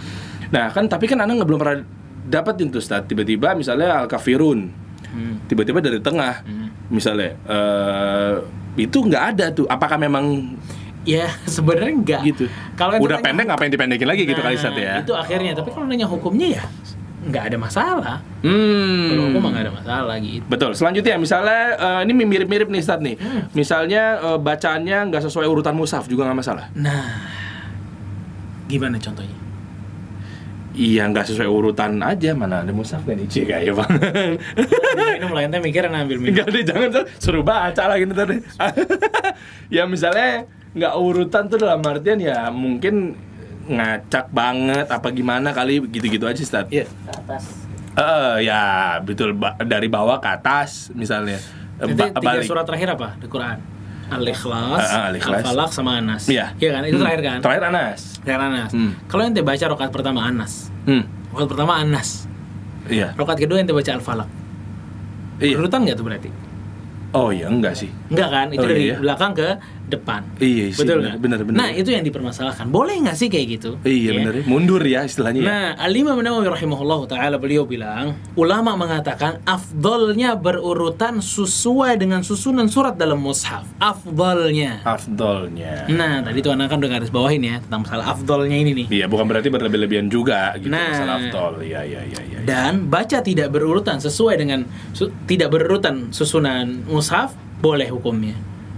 [0.48, 1.78] Nah, kan tapi kan Anda nggak belum pernah
[2.24, 3.04] dapetin tuh, Ustaz.
[3.06, 5.40] Tiba-tiba misalnya Al-Kafirun Hmm.
[5.48, 6.68] tiba-tiba dari tengah Hmm.
[6.90, 8.36] misalnya eh,
[8.78, 10.56] itu nggak ada tuh apakah memang
[11.02, 12.22] Ya sebenarnya enggak.
[12.22, 15.52] gitu Kalau udah tanya- pendek ngapain dipendekin lagi gitu Nah, kali Ustaz ya Itu akhirnya.
[15.52, 16.64] Tapi kalau nanya hukumnya ya
[17.20, 18.16] nggak ada masalah.
[18.40, 20.44] hmm Kalau hukum mah nggak ada masalah gitu.
[20.46, 23.42] betul selanjutnya misalnya eh, ini mirip-mirip nih Ustaz nih Hmm.
[23.52, 27.24] misalnya eh, bacaannya nggak sesuai urutan mushaf juga nggak masalah Nah,
[28.66, 29.36] gimana contohnya?
[30.78, 33.92] Iya nggak sesuai urutan aja mana ada mushaf nih Cie kayak bang.
[35.18, 36.30] ini mulai ente mikir ngambil minum.
[36.32, 38.36] Enggak deh jangan suruh baca lagi nih tadi.
[39.76, 43.18] ya misalnya nggak urutan tuh dalam artian ya mungkin
[43.68, 46.70] ngacak banget apa gimana kali gitu-gitu aja Ustaz.
[46.70, 46.86] Iya.
[46.86, 47.44] ke atas
[47.98, 48.62] Eh ya
[49.02, 51.42] betul ba- dari bawah ke atas misalnya.
[51.76, 52.46] Nanti ba- tiga balik.
[52.46, 53.58] surat terakhir apa di Quran?
[54.08, 55.44] Al-Ikhlas, ah, Al-Ikhlas.
[55.44, 56.24] Al-Falaq sama Anas.
[56.26, 56.56] Iya.
[56.56, 56.82] Iya kan?
[56.84, 57.04] Itu Hmm.
[57.04, 57.38] terakhir kan?
[57.44, 58.00] Terakhir Anas.
[58.24, 58.72] Terakhir Anas.
[58.72, 58.92] Hmm.
[59.06, 61.04] Kalau ente baca rokat pertama Anas, Hmm.
[61.30, 62.24] rokat pertama Anas,
[62.88, 63.12] Iya.
[63.14, 64.30] rokat kedua ente baca Al-Falaq.
[65.38, 65.56] Iya.
[65.56, 66.30] Urutan nggak tuh berarti?
[67.12, 67.88] Oh iya enggak sih.
[68.08, 68.48] Enggak kan?
[68.50, 68.96] Itu Oh, dari iya.
[68.98, 69.48] belakang ke
[69.88, 70.22] depan.
[70.38, 70.84] Iya sih.
[70.84, 71.16] Betul nggak?
[71.18, 71.58] bener, bener.
[71.58, 72.68] Nah, itu yang dipermasalahkan.
[72.68, 73.72] Boleh nggak sih kayak gitu?
[73.82, 74.18] Iya Ya.
[74.20, 74.34] bener.
[74.44, 75.40] Mundur ya istilahnya.
[75.40, 75.48] ya.
[75.48, 82.96] Nah, Al-Imam Nawawi rahimahullah taala beliau bilang, ulama mengatakan afdolnya berurutan sesuai dengan susunan surat
[82.96, 83.64] dalam mushaf.
[83.80, 84.84] Afdolnya.
[84.84, 85.88] Afdolnya.
[85.88, 88.88] Nah, tadi tuh anak kan udah garis bawahin ya tentang masalah afdolnya ini nih.
[88.92, 90.92] Iya, bukan berarti berlebih-lebihan juga gitu Nah.
[90.92, 91.54] masalah afdol.
[91.64, 92.40] Iya, iya, iya, iya.
[92.44, 98.36] Dan baca tidak berurutan sesuai dengan su- tidak berurutan susunan mushaf boleh hukumnya.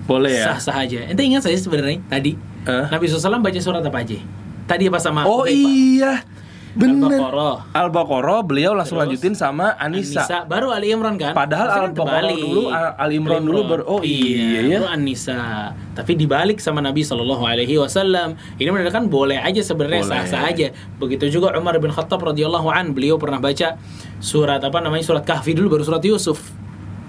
[0.09, 0.51] Boleh ya?
[0.51, 1.05] Sah-sah aja.
[1.05, 2.85] Ente ingat saya sebenarnya tadi Eh?
[2.89, 4.17] Nabi SAW baca surat apa aja?
[4.65, 6.25] Tadi apa sama Oh iya.
[6.71, 7.17] Bener.
[7.17, 7.57] Al-Baqarah.
[7.73, 9.09] Al-Baqarah beliau langsung Terus?
[9.09, 10.21] lanjutin sama Anissa.
[10.21, 11.33] An-Nisa, baru Ali Imran kan?
[11.33, 14.77] Padahal Al-Baqarah dulu, Al- Ali Imran dulu baru- oh iya ya.
[14.77, 15.73] baru An-Nisa.
[15.97, 18.37] Tapi dibalik sama Nabi Shallallahu alaihi wasallam.
[18.55, 20.69] Ini menandakan boleh aja sebenarnya sah-sah aja.
[21.01, 23.81] Begitu juga Umar bin Khattab radhiyallahu an, beliau pernah baca
[24.19, 25.01] surat apa namanya?
[25.01, 26.37] Surat Kahfi dulu baru surat Yusuf.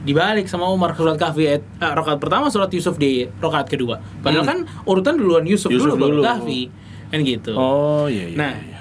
[0.01, 4.01] Dibalik sama Umar surat Kahfi eh, rakaat pertama surat Yusuf di rakaat kedua.
[4.21, 5.77] Padahal kan urutan duluan Yusuf, Hmm.
[5.77, 6.25] Yusuf dulu, baru dulu.
[6.25, 6.61] Kahfi.
[7.11, 7.53] Kan gitu.
[7.53, 8.37] Oh iya, iya.
[8.39, 8.81] Nah, iya.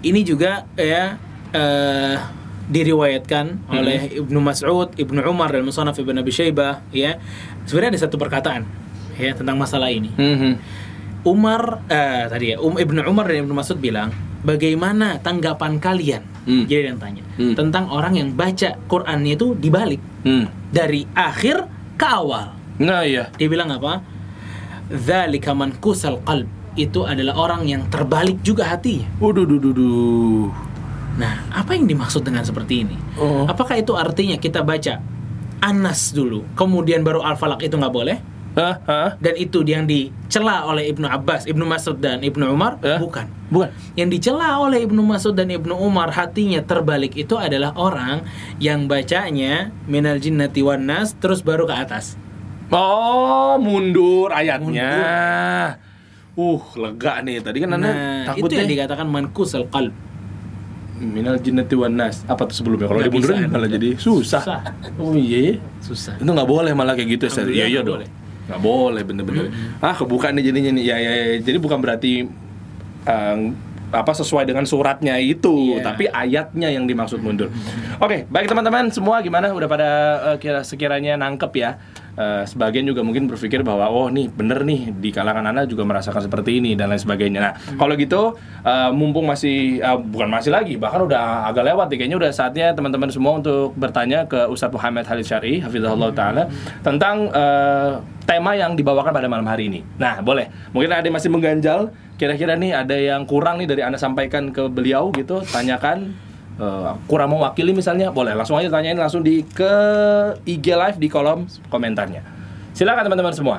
[0.00, 1.18] ini juga ya
[1.50, 2.14] eh,
[2.70, 3.78] diriwayatkan Hmm.
[3.82, 7.18] oleh Ibnu Mas'ud, Ibnu Umar dan Musannaf Ibnu Abi Syaibah ya.
[7.66, 8.62] Sebenarnya ada satu perkataan
[9.18, 10.14] ya tentang masalah ini.
[10.14, 10.52] Mhm.
[11.20, 14.08] Umar eh, tadi ya, um, Ibnu Umar dan Ibnu Mas'ud bilang,
[14.42, 16.64] "Bagaimana tanggapan kalian?" Hmm.
[16.64, 17.52] Jadi yang tanya Hmm.
[17.52, 20.48] tentang orang yang baca Qur'annya itu dibalik Hmm.
[20.72, 22.56] dari akhir ke awal.
[22.80, 23.28] Nah iya.
[23.36, 24.00] Dia bilang apa?
[24.88, 29.04] "Dzalika man kusal qalb." Itu adalah orang yang terbalik juga hatinya.
[29.18, 30.48] Waduh, duh, duh, duh.
[31.18, 32.96] Nah, apa yang dimaksud dengan seperti ini?
[33.18, 33.44] Oh.
[33.44, 35.02] Apakah itu artinya kita baca
[35.60, 38.16] Anas dulu, kemudian baru Al-Falaq itu nggak boleh?
[39.20, 42.82] Dan itu yang dicela oleh Ibnu Abbas, Ibnu Mas'ud dan Ibnu Umar?
[42.82, 42.98] Eh?
[42.98, 43.30] Bukan.
[43.46, 43.70] Bukan.
[43.94, 48.26] Yang dicela oleh Ibnu Mas'ud dan Ibnu Umar hatinya terbalik itu adalah orang
[48.58, 52.18] yang bacanya minal jinnati wan nas terus baru ke atas.
[52.70, 54.90] Oh, mundur ayatnya.
[56.38, 57.42] Uh, lega nih.
[57.42, 58.74] Tadi kan Anda Nah, takut itu yang deh.
[58.78, 59.90] dikatakan mankusal qalb.
[61.00, 62.22] Minal jinnati wan nas.
[62.28, 62.86] Apa tuh sebelumnya?
[62.86, 64.42] Kalau dimundurin malah jadi susah.
[64.44, 64.60] Susah.
[65.00, 65.56] Oh iya.
[65.82, 66.14] Susah.
[66.20, 67.48] Itu nggak boleh malah kayak gitu, Ustaz.
[67.48, 67.98] Iya, iya dong.
[68.04, 68.08] boleh.
[68.50, 69.46] Nggak boleh bener-bener.
[69.78, 70.84] Ah, kebuka nih jadinya nih.
[70.84, 71.26] Ya, ya, ya.
[71.38, 72.26] Jadi bukan berarti
[73.00, 73.38] eh,
[73.90, 75.82] apa sesuai dengan suratnya itu, Iya.
[75.82, 77.50] tapi ayatnya yang dimaksud mundur.
[77.98, 79.50] Oke, baik teman-teman semua gimana?
[79.50, 79.88] Udah pada
[80.30, 81.74] eh, kira sekiranya nangkep ya?
[82.14, 86.20] Eh, sebagian juga mungkin berpikir bahwa oh nih bener nih di kalangan anda juga merasakan
[86.20, 87.38] seperti ini dan lain sebagainya.
[87.40, 91.96] Nah kalau gitu eh, mumpung masih eh, bukan masih lagi bahkan udah agak lewat nih
[91.98, 96.44] kayaknya udah saatnya teman-teman semua untuk bertanya ke Ustadz Muhammad Halid Syari Hafizahullah Taala
[96.82, 97.90] tentang eh,
[98.30, 99.82] tema yang dibawakan pada malam hari ini.
[99.98, 100.46] Nah boleh.
[100.70, 101.90] Mungkin ada yang masih mengganjal.
[102.14, 105.42] Kira-kira nih ada yang kurang nih dari anda sampaikan ke beliau gitu.
[105.50, 106.14] Tanyakan
[106.62, 108.14] eh, kurang mewakili misalnya.
[108.14, 109.74] Boleh langsung aja tanyain langsung di ke
[110.46, 112.22] IG live di kolom komentarnya.
[112.70, 113.58] Silakan teman-teman semua.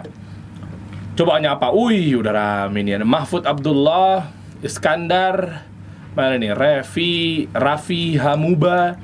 [1.19, 1.67] Coba apa?
[1.75, 3.03] Wih udah rame nih.
[3.03, 4.31] Mahfud Abdullah
[4.63, 5.67] Iskandar
[6.15, 6.55] mana nih?
[6.55, 8.95] Revi Raffi Hamuba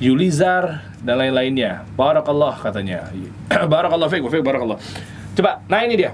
[0.00, 1.86] Yulizar dan lain-lainnya.
[1.94, 3.08] Barakallah katanya.
[3.72, 4.78] Barakallah Fik Fik Barakallah.
[5.34, 6.12] Coba nah ini dia.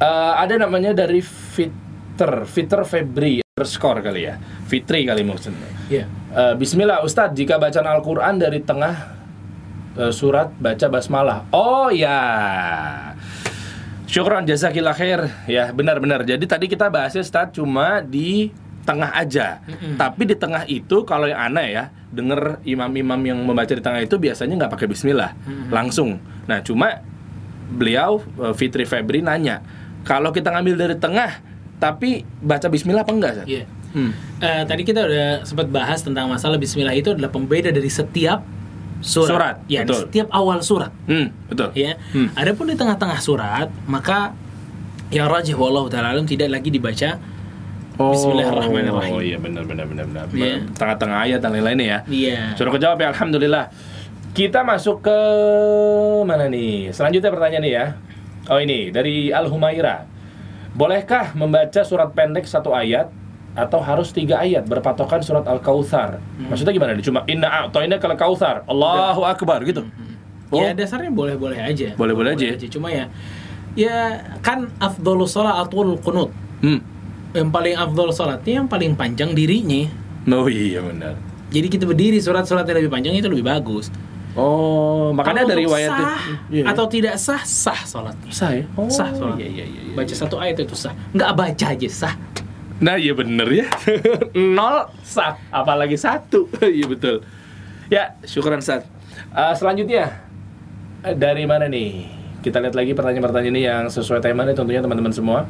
[0.00, 4.40] Eh, ada namanya dari Fitr Fitr Febri underscore kali ya.
[4.64, 5.68] Fitri kali maksudnya.
[5.92, 6.04] Iya.
[6.32, 8.94] Eh, Bismillah Ustadz jika bacaan Al-Quran dari tengah
[10.00, 11.44] eh, surat baca basmalah.
[11.52, 12.16] Oh ya
[14.08, 15.28] Syukron jazakillah khair.
[15.46, 18.48] Ya benar-benar Jadi tadi kita bahasnya Ustadz cuma di
[18.88, 19.60] tengah aja.
[20.00, 24.18] Tapi di tengah itu kalau yang aneh ya Denger imam-imam yang membaca di tengah itu
[24.18, 25.30] biasanya nggak pakai bismillah
[25.70, 26.18] Langsung
[26.50, 27.06] Nah cuma
[27.70, 29.62] beliau eh, Fitri Febri nanya
[30.02, 31.38] Kalau kita ngambil dari tengah
[31.78, 33.34] Tapi baca bismillah apa enggak?
[33.46, 33.64] Iya.
[33.90, 34.14] Hmm.
[34.38, 38.42] Eh, tadi kita udah sempat bahas tentang masalah Bismillah itu adalah pembeda dari setiap
[39.00, 39.30] surat.
[39.32, 40.06] Surat, ya, betul.
[40.06, 40.92] setiap awal surat.
[41.08, 41.72] Hmm, betul.
[41.72, 41.96] Ya.
[42.12, 42.28] Hmm.
[42.36, 44.36] Adapun di tengah-tengah surat, maka
[45.10, 47.18] yang rajih wallahu taala alam tidak lagi dibaca
[48.00, 49.12] Bismillahirrahmanirrahim.
[49.12, 50.24] Oh iya benar benar benar benar.
[50.32, 50.64] Iya.
[50.72, 51.98] Tengah-tengah ayat dan lain-lainnya ya.
[52.08, 52.40] Iya.
[52.56, 53.68] Sudah kejawab ya alhamdulillah.
[54.32, 55.18] Kita masuk ke
[56.24, 56.94] mana nih?
[56.96, 57.84] Selanjutnya pertanyaan nih ya.
[58.48, 60.08] Oh ini dari Al Humaira.
[60.72, 63.12] Bolehkah membaca surat pendek satu ayat
[63.52, 66.22] atau harus tiga ayat berpatokan surat Al-Kautsar?
[66.38, 66.48] Hmm.
[66.48, 67.04] Maksudnya gimana nih?
[67.04, 68.62] Cuma inna a'tayna kal kautsar.
[68.70, 69.84] Allahu akbar gitu.
[70.50, 70.62] Oh.
[70.62, 71.94] Ya dasarnya boleh-boleh aja.
[71.98, 72.54] Boleh-boleh aja.
[72.70, 73.10] Cuma ya
[73.78, 76.30] ya kan afdhalus sholatul qunut.
[76.62, 76.82] Hmm.
[77.30, 79.86] Yang paling afdol sholatnya yang paling panjang dirinya.
[80.28, 81.14] Oh iya benar.
[81.50, 83.90] Jadi kita berdiri surat-surat yang lebih panjang itu lebih bagus.
[84.32, 86.64] Oh, makanya Kalau dari riwayat sah, Iya.
[86.70, 88.30] atau tidak sah sah sholatnya.
[88.30, 88.64] sah ya?
[88.74, 89.34] Oh, Sah sholat.
[89.36, 89.94] Iya, iya, iya, iya.
[89.94, 90.94] Baca satu ayat itu sah.
[91.10, 92.14] Nggak baca aja sah.
[92.80, 93.68] Nah iya bener ya
[94.56, 97.20] Nol sah Apalagi satu Iya betul
[97.92, 98.88] Ya syukuran Sat
[99.28, 100.24] Eh, Selanjutnya
[101.04, 102.08] eh, Dari mana nih
[102.40, 105.44] Kita lihat lagi pertanyaan-pertanyaan ini Yang sesuai tema nih tentunya teman-teman semua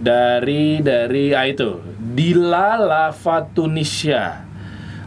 [0.00, 4.50] Dari Dari ah itu Dila Lafatunisya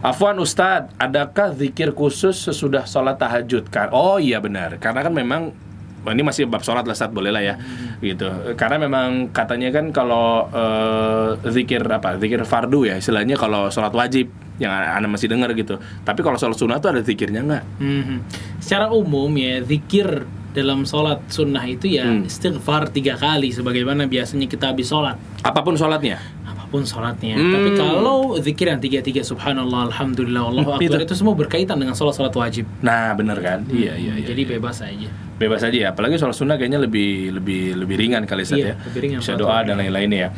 [0.04, 3.72] Afwan Ustadz, adakah zikir khusus sesudah sholat tahajud?
[3.72, 3.88] Kan?
[3.88, 5.56] Oh iya benar, karena kan memang
[6.04, 7.56] ini masih bab sholat lah Ustadz, boleh lah ya,
[8.04, 8.28] gitu.
[8.52, 14.28] Karena memang katanya kan kalau eh, zikir apa, zikir fardu ya, istilahnya kalau sholat wajib
[14.60, 15.80] yang anda masih dengar gitu.
[16.04, 17.64] Tapi kalau sholat sunnah tuh ada zikirnya nggak?
[17.80, 18.16] Mhm.
[18.60, 22.22] Secara umum ya zikir dalam sholat sunnah itu ya Hmm.
[22.22, 26.16] istighfar tiga kali sebagaimana biasanya kita habis sholat Apa pun sholatnya.
[26.44, 27.34] apa pun sholatnya.
[27.34, 27.50] Hmm.
[27.50, 31.04] Tapi kalau zikir yang tiga tiga subhanallah alhamdulillah Allahu Hmm, akbar itu.
[31.04, 32.64] itu semua berkaitan dengan sholat sholat wajib.
[32.80, 33.66] Nah bener kan?
[33.66, 34.24] Iya iya iya.
[34.24, 35.10] Jadi bebas aja.
[35.34, 38.74] bebas aja ya apalagi sholat sunnah kayaknya lebih lebih lebih ringan kali Ustaz Iya, ya
[38.80, 40.28] lebih ringan bisa doa dan lain-lainnya ya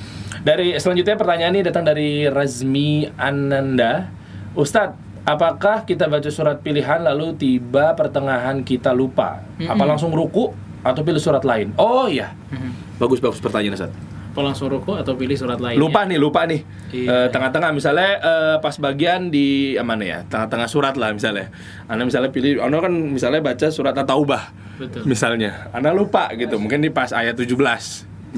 [0.41, 4.09] dari selanjutnya pertanyaan ini datang dari Razmi Ananda
[4.55, 4.97] Ustadz
[5.27, 9.43] apakah kita baca surat pilihan lalu tiba pertengahan kita lupa?
[9.61, 11.75] Apa langsung ruku atau pilih surat lain?
[11.77, 12.33] Oh iya.
[12.49, 12.87] Mhm.
[12.97, 13.99] bagus bagus pertanyaan Ustadz
[14.33, 15.77] Apa langsung ruku atau pilih surat lain?
[15.77, 16.61] lupa nih lupa nih.
[16.93, 17.09] Iya.
[17.09, 20.19] Eh, tengah-tengah misalnya eh, pas bagian di eh, mana ya?
[20.29, 21.49] Tengah-tengah surat lah misalnya.
[21.89, 25.09] Anda misalnya pilih anda kan misalnya baca surat at-taubah Betul.
[25.09, 25.73] misalnya.
[25.73, 27.57] Anda lupa gitu mungkin di pas ayat 17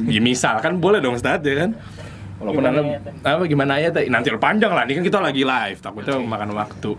[0.07, 1.75] ya misal kan boleh dong Ustaz ya kan
[2.39, 3.13] walaupun Gimana ayatnya?
[3.21, 6.91] apa gimana ayatnya nanti panjang lah ini kan kita lagi live takutnya makan waktu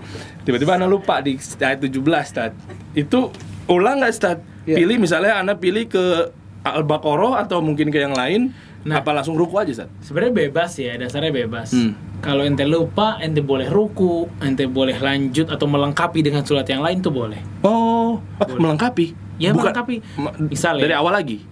[0.44, 2.52] tiba-tiba anda lupa di ayat 17 Ustaz
[2.92, 3.32] itu
[3.66, 4.38] ulang nggak Ustaz
[4.68, 4.76] Iya.
[4.76, 6.30] pilih misalnya anda pilih ke
[6.62, 9.04] Al-Baqarah atau mungkin ke yang lain Nah.
[9.04, 11.76] apa langsung ruku aja Ustaz Sebenarnya bebas ya, dasarnya bebas.
[11.76, 12.00] Hmm.
[12.20, 17.00] Kalau ente lupa, ente boleh ruku, ente boleh lanjut atau melengkapi dengan surat yang lain
[17.00, 17.44] tuh boleh.
[17.60, 18.56] Oh, Boleh.
[18.56, 19.12] melengkapi.
[19.36, 20.00] Ya, melengkapi.
[20.16, 20.88] Ma- Misal ya.
[20.88, 21.44] dari awal lagi.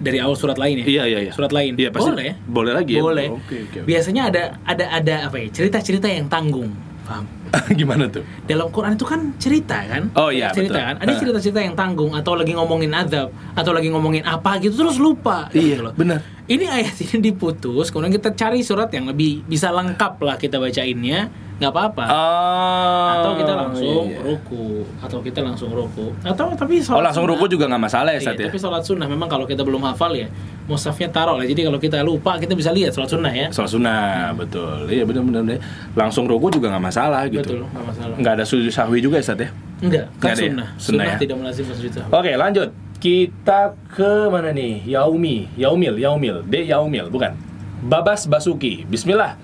[0.00, 0.84] Dari awal surat lain ya.
[0.84, 1.32] Iya, iya, iya.
[1.32, 1.78] Surat lain.
[1.78, 2.10] Iya, pasti.
[2.10, 2.30] Boleh.
[2.44, 3.02] Boleh lagi ya.
[3.02, 3.26] Boleh.
[3.30, 3.78] Oke, oke.
[3.82, 3.86] oke.
[3.86, 5.46] Biasanya ada ada ada apa ya?
[5.50, 6.74] Cerita-cerita yang tanggung.
[7.04, 7.28] Paham?
[7.78, 8.24] Gimana tuh?
[8.48, 10.10] Dalam Quran itu kan cerita kan?
[10.16, 10.88] Oh, iya, cerita betul.
[10.88, 10.94] kan.
[10.98, 11.18] Ada Ha.
[11.20, 15.46] cerita-cerita yang tanggung atau lagi ngomongin azab atau lagi ngomongin apa gitu terus lupa.
[15.54, 15.94] Iya, gitu loh.
[15.94, 16.24] benar.
[16.44, 21.32] Ini ayat ini diputus, kemudian kita cari surat yang lebih bisa lengkap lah kita bacainnya,
[21.56, 22.04] nggak apa-apa.
[22.04, 24.20] Oh, atau kita langsung iya.
[24.20, 28.12] ruku, atau kita langsung ruku, atau tapi Oh, sholat langsung sunnah- ruku juga nggak masalah
[28.12, 28.52] ya, Iya, ya?
[28.52, 30.28] tapi sholat sunnah memang kalau kita belum hafal ya,
[30.68, 31.48] musafnya taruh lah.
[31.48, 33.48] Jadi kalau kita lupa kita bisa lihat sholat sunnah ya.
[33.48, 34.84] Soal sunnah, betul.
[34.84, 35.64] Iya, benar-benar.
[35.96, 37.40] Langsung ruku juga nggak masalah gitu.
[37.40, 38.14] Betul, nggak masalah.
[38.20, 39.48] Nggak ada sujud sahwi juga ya, Sat ya?
[39.80, 40.44] Enggak, Nggak kan ya?
[40.44, 40.68] sunnah.
[40.76, 41.16] Sunnah Sunnah, ya?
[41.16, 42.12] tidak melazim sujud sahwi.
[42.12, 42.68] Oke, lanjut.
[43.04, 44.80] Kita ke mana nih?
[44.88, 47.36] Yaumi, Yaumil, Yaumil, D Yaumil, bukan.
[47.84, 48.88] Babas Basuki.
[48.88, 49.36] Bismillah.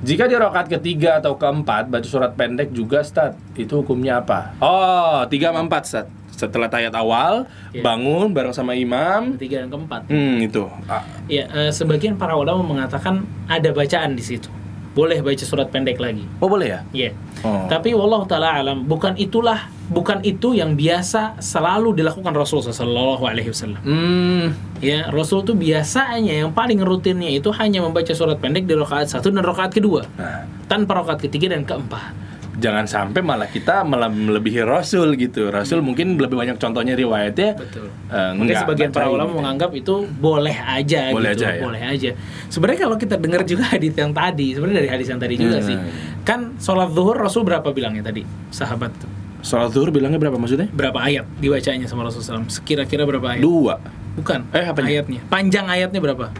[0.00, 3.36] Jika di rakaat ketiga atau keempat baca surat pendek juga, Stat.
[3.52, 4.56] Itu hukumnya apa?
[4.64, 6.06] Oh, tiga sama empat, Stat.
[6.32, 7.44] Setelah tayat awal,
[7.76, 7.84] Iya.
[7.84, 9.36] bangun bareng sama imam.
[9.36, 10.08] Ketiga dan keempat.
[10.08, 10.64] Hmm, itu.
[10.88, 14.48] Ah, Ya, sebagian para ulama mengatakan ada bacaan di situ.
[14.92, 16.28] Boleh baca surat pendek lagi.
[16.36, 16.80] Oh, boleh ya?
[16.92, 17.10] Iya.
[17.40, 17.64] Oh.
[17.64, 23.48] Tapi wallahu taala alam, bukan itulah bukan itu yang biasa selalu dilakukan Rasul sallallahu alaihi
[23.52, 23.80] wasallam.
[23.80, 24.46] Hmm,
[24.82, 29.30] Ya, Rasul tuh biasanya yang paling rutinnya itu hanya membaca surat pendek di rakaat satu
[29.30, 32.10] dan rakaat kedua, nah, tanpa rakaat ketiga dan keempat.
[32.52, 35.48] Jangan sampai malah kita malah melebihi Rasul gitu.
[35.48, 37.56] Rasul mungkin lebih banyak contohnya riwayatnya.
[37.56, 37.88] Betul.
[38.08, 39.38] eh, Mungkin sebagian para ulama gitu.
[39.40, 41.62] menganggap itu boleh aja Boleh gitu, aja ya?
[41.64, 42.10] boleh aja.
[42.48, 45.66] Sebenarnya kalau kita dengar juga hadis yang tadi, sebenarnya dari hadis yang tadi juga Hmm.
[45.66, 45.76] sih.
[46.22, 48.22] Kan sholat zuhur Rasul berapa bilangnya tadi?
[48.50, 49.10] Sahabat tuh.
[49.42, 50.70] Sholat zuhur bilangnya berapa maksudnya?
[50.70, 52.52] Berapa ayat dibacanya sama Rasulullah SAW?
[52.52, 53.42] Sekira-kira berapa ayat?
[53.42, 53.74] Dua.
[54.12, 54.44] Bukan.
[54.52, 54.86] Eh, apanya?
[54.92, 55.20] Ayatnya.
[55.26, 56.30] Panjang ayatnya berapa?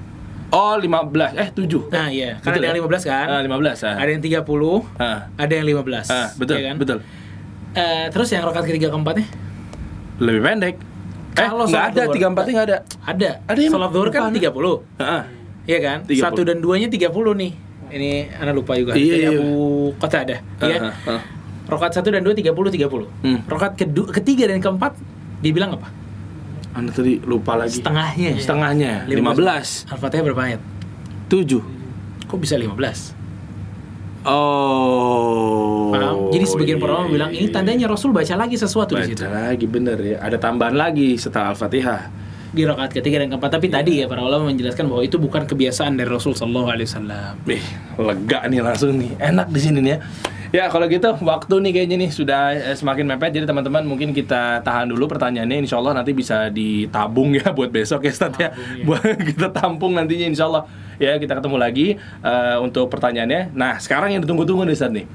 [0.53, 1.33] Oh, 15.
[1.33, 1.89] Eh, 7.
[1.89, 2.37] Nah, iya.
[2.45, 2.85] Kan Betul ada yang ya?
[2.85, 3.27] 15 kan?
[3.27, 3.79] Ah, 15.
[3.83, 3.97] Ah.
[3.97, 5.19] Ada yang 30, Ah.
[5.41, 6.07] ada yang 15.
[6.13, 6.77] Ah, betul, ya kan?
[6.77, 6.99] betul.
[7.73, 9.25] Eh, terus yang rakaat ketiga keempatnya?
[10.21, 10.77] Lebih pendek.
[11.33, 12.79] Kalau eh, nggak sholat ada, tiga empatnya nggak ada.
[13.09, 13.31] Ada.
[13.49, 14.37] Ada yang Sholat zuhur kan depan.
[14.37, 14.75] 30.
[15.01, 15.23] Heeh.
[15.65, 15.99] Iya kan?
[16.05, 16.21] 30.
[16.21, 17.53] Satu dan duanya 30 nih.
[17.89, 18.93] Ini anak lupa juga.
[18.93, 19.31] Iya, iya.
[19.33, 19.49] Abu
[19.97, 20.41] Qatadah.
[20.61, 20.77] Iya.
[20.77, 21.23] Ah, ah, ah.
[21.65, 23.09] Rokat satu dan dua 30 30.
[23.25, 23.41] Hmm.
[23.49, 24.93] Rokat kedua, ketiga dan keempat
[25.41, 25.89] dibilang apa?
[26.73, 27.79] Anda tadi lupa lagi.
[27.79, 28.41] Setengahnya.
[28.41, 28.93] Setengahnya.
[29.09, 29.93] 15.
[29.93, 30.61] Al-Fatihah berapa ayat?
[31.29, 31.61] 7.
[32.29, 33.13] Kok bisa 15?
[34.23, 35.91] Oh.
[35.93, 36.31] Paham?
[36.33, 37.55] Jadi sebagian para ulama iya, bilang ini iya.
[37.55, 39.25] tandanya Rasul baca lagi sesuatu di Baca situ.
[39.27, 40.17] lagi bener ya.
[40.23, 42.25] Ada tambahan lagi setelah Al-Fatihah.
[42.53, 43.49] di rakaat ketiga dan keempat.
[43.49, 47.33] Tapi tadi ya para ulama menjelaskan bahwa itu bukan kebiasaan dari Rasul Shallallahu Alaihi Wasallam.
[47.49, 47.65] Ih,
[47.97, 49.17] lega nih langsung nih.
[49.17, 49.99] Enak di sini nih ya.
[50.53, 53.33] Ya kalau gitu waktu nih kayaknya nih sudah eh, semakin mepet.
[53.41, 55.65] Jadi teman-teman mungkin kita tahan dulu pertanyaannya.
[55.65, 58.53] Insya Allah nanti bisa ditabung ya buat besok ya Ustadz ya.
[58.53, 58.85] Tabung, ya.
[58.85, 60.69] buat kita tampung nantinya Insya Allah.
[61.01, 63.57] Ya kita ketemu lagi eh, untuk pertanyaannya.
[63.57, 65.07] Nah sekarang yang ditunggu-tunggu nih Ustadz nih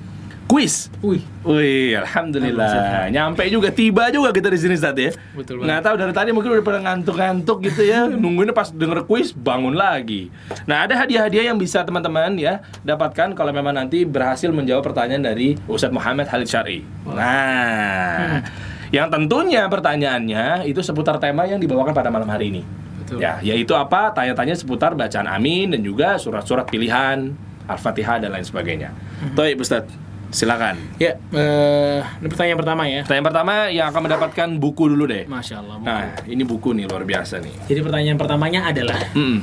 [0.48, 3.12] Quiz Wih, Wih, alhamdulillah.
[3.12, 5.12] Nyampe juga, tiba juga kita di sini saat ya.
[5.36, 5.68] Betul banget.
[5.68, 8.08] Nggak tahu dari tadi mungkin udah pada ngantuk-ngantuk gitu ya.
[8.24, 10.32] Nungguinnya pas denger kuis bangun lagi.
[10.64, 15.60] Nah, ada hadiah-hadiah yang bisa teman-teman ya dapatkan kalau memang nanti berhasil menjawab pertanyaan dari
[15.68, 16.80] Ustadz Muhammad Halid Syari.
[17.04, 18.42] Nah,
[18.90, 22.62] yang tentunya pertanyaannya itu seputar tema yang dibawakan pada malam hari ini.
[23.04, 23.20] Betul.
[23.20, 24.16] Ya, yaitu apa?
[24.16, 27.36] Tanya-tanya seputar bacaan amin dan juga surat-surat pilihan,
[27.68, 28.96] Al-Fatihah dan lain sebagainya.
[29.36, 30.07] Baik, Ustadz.
[30.28, 30.76] Silakan.
[31.00, 33.02] ya eh, ini pertanyaan pertama ya.
[33.04, 35.24] Pertanyaan pertama yang akan mendapatkan buku dulu deh.
[35.26, 35.76] Masya Allah.
[35.80, 35.88] buku.
[35.88, 37.54] Nah, ini buku nih luar biasa nih.
[37.66, 39.40] Jadi pertanyaan pertamanya adalah Mm-mm.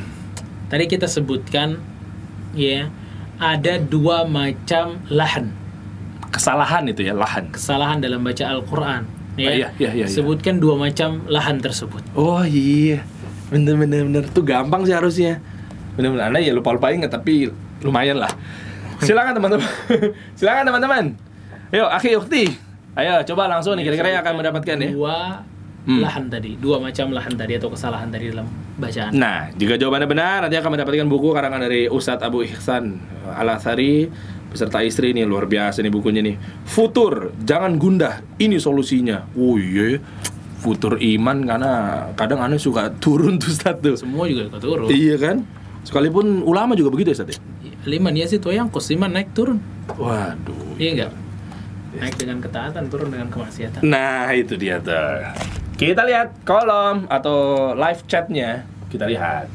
[0.68, 1.80] tadi kita sebutkan
[2.52, 2.92] ya
[3.34, 5.50] ada dua macam lahan
[6.28, 7.46] Kesalahan itu ya, lahan.
[7.48, 9.06] kesalahan dalam baca Al-Quran.
[9.06, 10.06] Ah, iya, iya, iya, iya.
[10.06, 12.02] Sebutkan dua macam lahan tersebut.
[12.12, 13.06] Oh iya,
[13.48, 14.22] bener bener bener.
[14.28, 15.38] Tuh gampang sih harusnya.
[15.94, 16.26] Bener bener.
[16.26, 18.34] Anda ya lupa lupain nggak tapi lumayan lah.
[19.00, 19.66] Silakan teman-teman.
[20.38, 21.04] Silakan teman-teman.
[21.70, 22.44] Ayo, akhi ukti.
[22.94, 24.90] Ayo, coba langsung nih kira-kira yang akan mendapatkan ya.
[24.90, 25.16] Dua
[25.84, 26.00] Hmm.
[26.00, 28.48] lahan tadi, dua macam lahan tadi atau kesalahan tadi dalam
[28.80, 29.12] bacaan.
[29.12, 32.96] Nah, jika jawabannya benar, nanti akan mendapatkan buku karangan dari Ustadz Abu Ihsan
[33.28, 34.08] Al-Athari
[34.48, 36.40] beserta istri ini luar biasa nih bukunya nih.
[36.64, 39.28] Futur, jangan gundah, ini solusinya.
[39.36, 40.00] Oh iya,
[40.56, 41.72] futur iman karena
[42.16, 43.96] kadang aneh suka turun tuh Ustadz tuh.
[44.00, 44.88] Semua juga ikut turun.
[44.88, 45.36] Iya kan?
[45.84, 47.40] Sekalipun ulama juga begitu ya Ustadz ya?
[47.84, 49.60] Liman ya sih tuh yang kos liman naik turun.
[49.92, 50.80] Waduh.
[50.80, 51.12] Iya enggak?
[52.00, 53.84] Naik dengan ketaatan, turun dengan kemaksiatan.
[53.86, 55.28] Nah, itu dia tuh.
[55.76, 58.64] Kita lihat kolom atau live chatnya.
[58.88, 59.46] Kita lihat.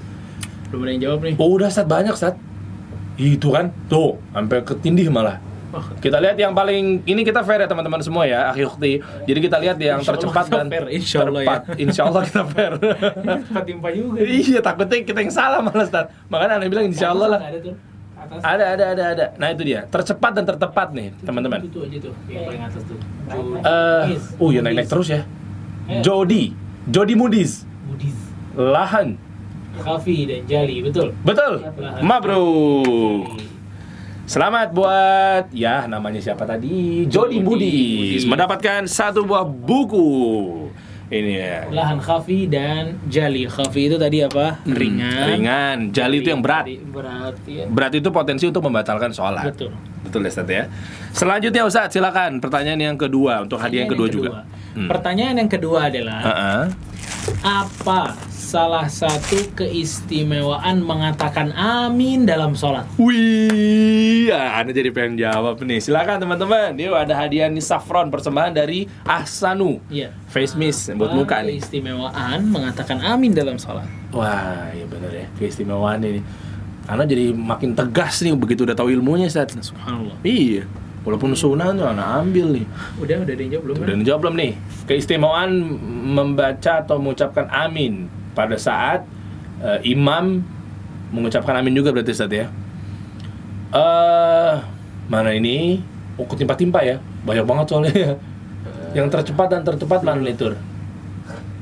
[0.70, 1.36] Belum ada yang jawab nih.
[1.42, 2.40] Oh, udah Ustadz banyak Ustadz.
[3.20, 5.42] Itu kan, tuh, sampai ketindih malah.
[6.02, 8.94] Kita lihat yang paling ini kita fair ya teman-teman semua ya, akhi ukti.
[9.30, 11.56] Jadi kita lihat yang Insya Allah tercepat kita dan fair, insya Allah ya.
[11.78, 12.72] Insya Allah kita fair.
[12.80, 14.18] Cepat timpa juga.
[14.26, 16.10] iya, takutnya kita yang salah malah Ustaz.
[16.28, 17.42] Makanya aneh bilang insya Allah lah.
[17.46, 17.76] Ada tuh.
[18.20, 18.42] Atas.
[18.44, 19.26] Ada, ada, ada, ada.
[19.40, 21.64] Nah itu dia, tercepat dan tertepat nih teman-teman.
[21.64, 22.98] Itu aja tuh, yang paling atas tuh.
[23.64, 24.04] Eh,
[24.44, 25.24] oh ya naik-naik terus ya.
[26.04, 26.52] Jody,
[26.92, 28.18] Jody Mudis, Budis.
[28.60, 29.16] Lahan,
[29.80, 31.16] Kafi dan Jali, betul.
[31.24, 31.64] betul.
[32.04, 33.59] Mabruk.
[34.30, 37.02] Selamat buat ya namanya siapa tadi?
[37.10, 38.30] Jody Mudis.
[38.30, 40.06] mendapatkan satu buah buku.
[41.10, 41.60] Ini ya.
[41.74, 43.50] Lahan Khafi dan Jali.
[43.50, 44.62] Khafi itu tadi apa?
[44.62, 45.26] Hmm, Ringan.
[45.34, 45.78] Ringan.
[45.90, 46.70] Jali itu yang berat.
[46.70, 47.66] Berat ya.
[47.66, 49.50] Berat itu potensi untuk membatalkan sholat.
[49.50, 49.74] Betul.
[50.06, 50.64] Betul ya, Ustaz ya.
[51.10, 54.30] Selanjutnya Ustaz, silakan pertanyaan yang kedua untuk hadiah yang kedua, juga.
[54.78, 54.86] Hmm.
[54.86, 56.64] Pertanyaan yang kedua adalah Heeh.
[57.42, 58.14] apa
[58.50, 62.82] salah satu keistimewaan mengatakan amin dalam sholat?
[62.98, 65.78] Wih, ya, Anda jadi pengen jawab nih.
[65.78, 66.74] Silakan teman-teman.
[66.74, 69.78] Dia ada hadiah nih saffron persembahan dari Ahsanu.
[69.94, 70.18] Iya.
[70.34, 71.62] Face mist buat Apa muka nih.
[71.62, 73.86] Keistimewaan mengatakan amin dalam sholat.
[74.18, 75.28] Wah, iya bener ya.
[75.38, 76.26] Keistimewaan ini.
[76.90, 79.54] Karena jadi makin tegas nih begitu udah tahu ilmunya, Ustaz.
[79.62, 80.18] Subhanallah.
[80.26, 80.66] Iya.
[81.06, 82.66] Walaupun sunnah tuh anak ambil nih.
[82.98, 83.76] Udah, udah ada yang jawab belum?
[83.78, 83.86] kan?
[83.86, 84.52] Udah dijawab belum nih?
[84.90, 85.52] Keistimewaan
[86.18, 89.06] membaca atau mengucapkan amin pada saat
[89.62, 90.44] eh, imam
[91.10, 92.48] mengucapkan amin juga berarti Ustaz ya.
[93.70, 94.54] Eh,
[95.10, 95.82] mana ini?
[96.18, 96.98] Oh, ketimpa-timpa ya.
[97.26, 98.12] Banyak banget soalnya ya.
[98.98, 100.58] Yang tercepat dan tercepat mana nih, Tur?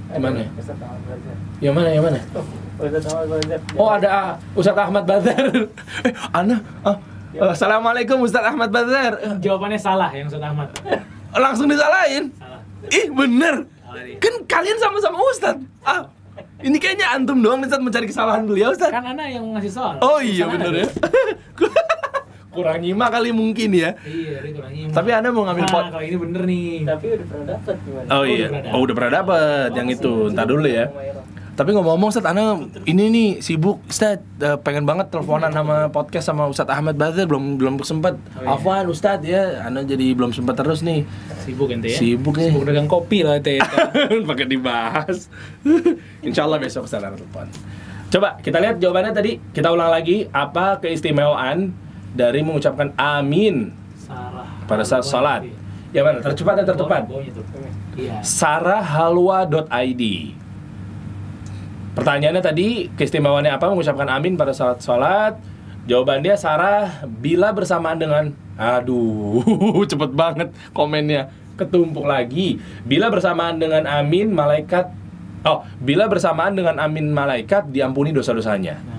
[0.07, 0.47] Gimana?
[1.59, 1.89] Yang mana?
[1.91, 2.19] Yang mana?
[3.75, 5.43] Oh, ada ah, Ustadz Ahmad Bazar.
[6.07, 6.97] eh, Ana, ah,
[7.51, 9.17] Assalamualaikum Ustadz Ahmad Bazar.
[9.19, 10.71] Eh, Jawabannya salah yang Ustaz Ahmad.
[11.35, 12.31] Langsung disalahin.
[12.37, 12.61] Salah.
[12.87, 14.17] Ih bener Salah dia.
[14.21, 16.07] Kan kalian sama-sama Ustadz ah,
[16.57, 19.95] Ini kayaknya antum doang nih Ustadz mencari kesalahan beliau Ustadz Kan Ana yang ngasih soal.
[19.99, 20.73] Oh iya ada.
[20.73, 20.87] ya
[22.49, 24.93] Kurang nyimak kali mungkin ya Iya, dia kurang nyimak.
[24.97, 26.69] Tapi anda mau ngambil Nah, pot kalau ini bener nih.
[26.83, 28.07] Tapi udah pernah dapat gimana?
[28.07, 30.85] Oh Oh, iya udah Oh udah pernah dapet yang itu Ntar dulu ya
[31.57, 32.53] Tapi ngomong-ngomong Ustadz, Ana
[32.85, 37.57] ini nih sibuk Ustadz, eh, pengen banget teleponan sama podcast sama Ustadz Ahmad Bazar Belum
[37.57, 38.53] belum sempat Oh, iya.
[38.53, 41.01] Afwan Ustadz ya, Ana jadi belum sempat terus nih
[41.41, 41.97] Sibuk ente ya.
[41.97, 43.57] Sibuk ya Sibuk dagang kopi lah ente.
[44.29, 45.33] pakai dibahas.
[46.27, 47.49] Insya Allah besok ke sana telepon.
[48.13, 49.41] Coba kita lihat jawabannya tadi.
[49.49, 50.29] Kita ulang lagi.
[50.29, 51.73] Apa keistimewaan
[52.13, 54.45] dari mengucapkan amin Sarah.
[54.69, 55.41] pada saat sholat?
[55.89, 56.17] Yang mana?
[56.21, 57.01] Tercepat dan tertepat?
[57.97, 58.21] Iya.
[58.21, 60.03] Sarahalwa.id
[61.97, 65.33] Pertanyaannya tadi keistimewaannya apa mengucapkan amin pada saat sholat?
[65.89, 73.87] Jawaban dia Sarah bila bersamaan dengan Aduh, cepet banget komennya Ketumpuk lagi Bila bersamaan dengan
[73.87, 74.91] amin, malaikat
[75.47, 78.81] Oh, bila bersamaan dengan amin malaikat diampuni dosa-dosanya.
[78.83, 78.97] Nah,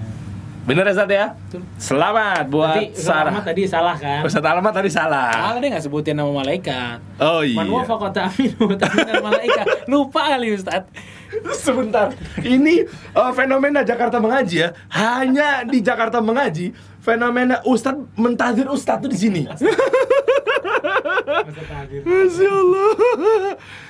[0.65, 1.27] Bener ya Ustaz ya?
[1.33, 1.63] betul.
[1.81, 3.33] Selamat buat Ustaz Sarah.
[3.33, 4.21] Ahmad tadi salah kan?
[4.21, 5.33] Ustaz Alamat tadi salah.
[5.33, 7.01] Salah dia nggak sebutin nama malaikat.
[7.17, 7.57] Oh iya.
[7.57, 9.67] Man wafaqa ta'minu ta'minal malaikat.
[9.89, 10.85] Lupa kali Ustaz.
[11.65, 12.13] Sebentar.
[12.39, 14.69] Ini eh, fenomena Jakarta mengaji ya.
[14.91, 19.43] Hanya di Jakarta mengaji fenomena Ustadz mentazir Ustadz tuh di sini.
[22.05, 22.91] Masya Allah.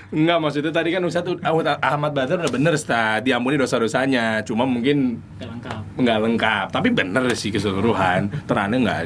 [0.08, 1.36] Enggak maksudnya tadi kan Ustadz
[1.84, 4.40] Ahmad Badar udah bener Ustadz diampuni dosa-dosanya.
[4.42, 5.80] Cuma mungkin Gak lengkap.
[5.98, 9.00] nggak lengkap tapi bener sih keseluruhan terane nggak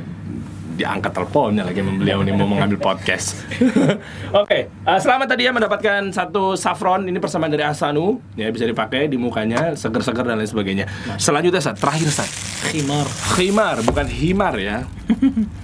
[0.82, 3.38] diangkat teleponnya lagi sama beliau nih mau mengambil podcast.
[4.42, 7.06] Oke eh, selamat tadi ya mendapatkan satu saffron.
[7.06, 8.18] Ini persamaan dari Asanu.
[8.34, 10.90] Ya bisa dipakai di mukanya seger-seger dan lain sebagainya.
[11.22, 12.26] Selanjutnya Sat, terakhir Sat
[12.74, 13.06] Khimar.
[13.38, 14.82] khimar bukan himar ya.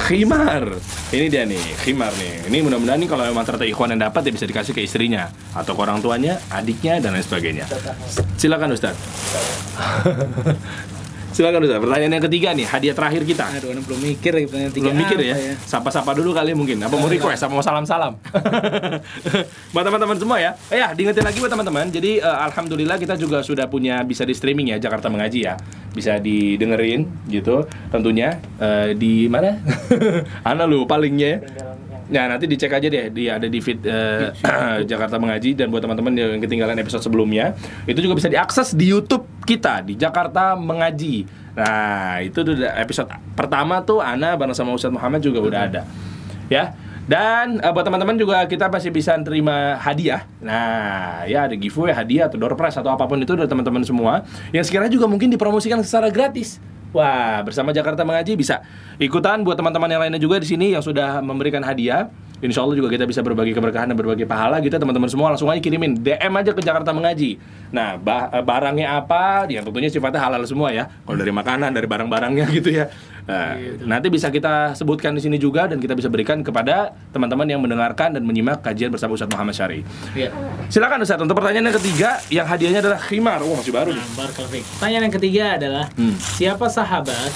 [0.00, 0.64] Khimar.
[1.12, 2.48] Ini dia nih khimar nih.
[2.48, 5.76] Ini mudah-mudahan nih kalau memang ternyata ikhwan yang dapat ya bisa dikasih ke istrinya atau
[5.76, 7.68] ke orang tuanya adiknya dan lain sebagainya.
[8.40, 8.96] Silakan Ustaz
[11.30, 14.72] silakan Ustaz pertanyaan yang ketiga nih hadiah terakhir kita Aduh, ini belum mikir lagi pertanyaan
[14.72, 15.54] tiga belum mikir apa ya.
[15.66, 16.80] Sapa-sapa dulu kali mungkin.
[16.80, 17.42] Apa mau Enggak, request?
[17.44, 18.12] Apa mau salam-salam?
[19.74, 20.50] buat teman-teman semua ya.
[20.72, 21.92] Eh, ya, diingetin lagi buat teman-teman.
[21.92, 25.54] Jadi eh, alhamdulillah kita juga sudah punya bisa di streaming ya Jakarta Mengaji ya.
[25.92, 27.66] Bisa didengerin gitu.
[27.90, 29.60] Tentunya eh, di mana?
[30.48, 31.69] Ana lu palingnya ya.
[32.10, 34.34] Nah nanti dicek aja deh, dia ada di feed eh,
[34.90, 37.54] Jakarta Mengaji dan buat teman-teman yang ketinggalan episode sebelumnya,
[37.86, 41.24] itu juga bisa diakses di YouTube kita di Jakarta Mengaji.
[41.54, 43.06] Nah itu udah episode
[43.38, 45.82] pertama tuh Ana bareng sama Ustadz Muhammad juga udah ada,
[46.50, 46.74] ya.
[47.06, 50.26] Dan eh, buat teman-teman juga kita masih bisa terima hadiah.
[50.38, 54.22] Nah, ya ada giveaway, hadiah atau door prize atau apa pun itu dari teman-teman semua
[54.54, 56.62] yang sekiranya juga mungkin dipromosikan secara gratis.
[56.90, 58.66] Wah, bersama Jakarta Mengaji bisa
[58.98, 62.10] ikutan buat teman-teman yang lainnya juga di sini yang sudah memberikan hadiah.
[62.40, 65.60] Insya Allah juga kita bisa berbagi keberkahan dan berbagi pahala gitu teman-teman semua langsung aja
[65.60, 67.36] kirimin DM aja ke Jakarta Mengaji.
[67.68, 69.44] Nah, ba- eh, barangnya apa?
[69.44, 70.88] Yang tentunya sifatnya halal semua ya.
[71.04, 72.88] Kalau dari makanan, dari barang-barangnya gitu ya.
[73.20, 73.54] Nah,
[73.86, 78.10] nanti bisa kita sebutkan di sini juga dan kita bisa berikan kepada teman-teman yang mendengarkan
[78.10, 79.84] dan menyimak kajian bersama Ustadz Muhammad Syari.
[80.12, 80.32] Iya.
[80.66, 83.38] Silakan Ustadz untuk pertanyaan yang ketiga yang hadiahnya adalah khimar.
[83.38, 84.02] Wah, masih baru nih.
[84.16, 84.28] Nah.
[84.74, 86.16] Pertanyaan yang ketiga adalah Hmm.
[86.16, 87.30] siapa sahabat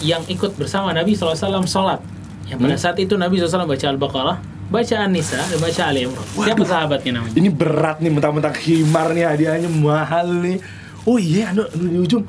[0.00, 2.19] yang ikut bersama Nabi SAW sholat?
[2.50, 2.82] Yang pada Hmm.
[2.82, 4.36] saat itu Nabi SAW baca Al-Baqarah,
[4.68, 6.26] baca An-Nisa, dan baca Ali Imran.
[6.34, 7.34] Siapa sahabatnya namanya?
[7.38, 10.58] Ini berat nih mentang-mentang khimar nih hadiahnya mahal nih.
[11.06, 12.24] Oh iya, anu, anu di ujung.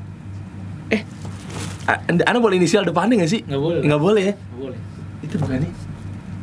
[0.93, 1.01] Eh,
[2.05, 3.41] anda, anda boleh inisial depannya nggak sih?
[3.43, 3.81] Nggak boleh.
[3.81, 4.33] Nggak boleh ya?
[4.37, 4.79] Nggak boleh.
[5.21, 5.73] Itu bukan nih.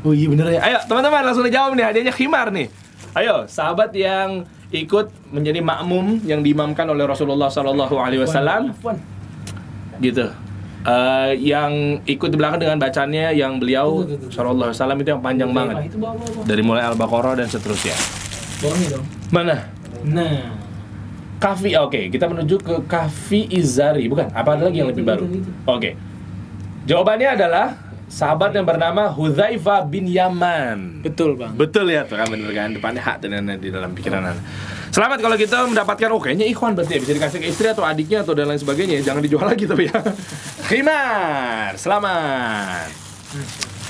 [0.07, 0.61] Oh iya bener ya.
[0.62, 2.66] Ayo teman-teman langsung dijawab nih hadiahnya khimar nih.
[3.14, 8.74] Ayo sahabat yang ikut menjadi makmum yang diimamkan oleh Rasulullah Sallallahu Alaihi Wasallam
[9.99, 10.29] gitu.
[10.89, 14.09] Eh, yang ikut di belakang dengan bacaannya yang beliau.
[14.32, 16.45] Sallallahu Alaihi Wasallam itu yang panjang banget Itu bawa, bawa, bawa.
[16.49, 17.97] dari mulai Al-Baqarah dan seterusnya.
[19.28, 19.68] Mana?
[20.09, 20.57] Nah.
[21.39, 24.26] Kafi, oke, kita menuju ke Kafi Izari, bukan?
[24.34, 25.24] Apa ada lagi yang lebih Itu, baru?
[25.70, 25.95] Oke,
[26.82, 27.78] jawabannya adalah
[28.11, 30.99] sahabat yang bernama Hudzaifah bin Yaman.
[31.07, 31.55] Betul, Bang.
[31.55, 34.43] Betul ya, tuh kan bener kan depannya hak dan di dalam pikiran anda.
[34.99, 38.26] Selamat kalau kita mendapatkan, oh kayaknya ikhwan berarti ya bisa dikasih ke istri atau adiknya
[38.26, 38.99] atau dan lain sebagainya.
[39.07, 39.94] Jangan dijual lagi tapi ya.
[40.66, 42.90] Khimar, selamat.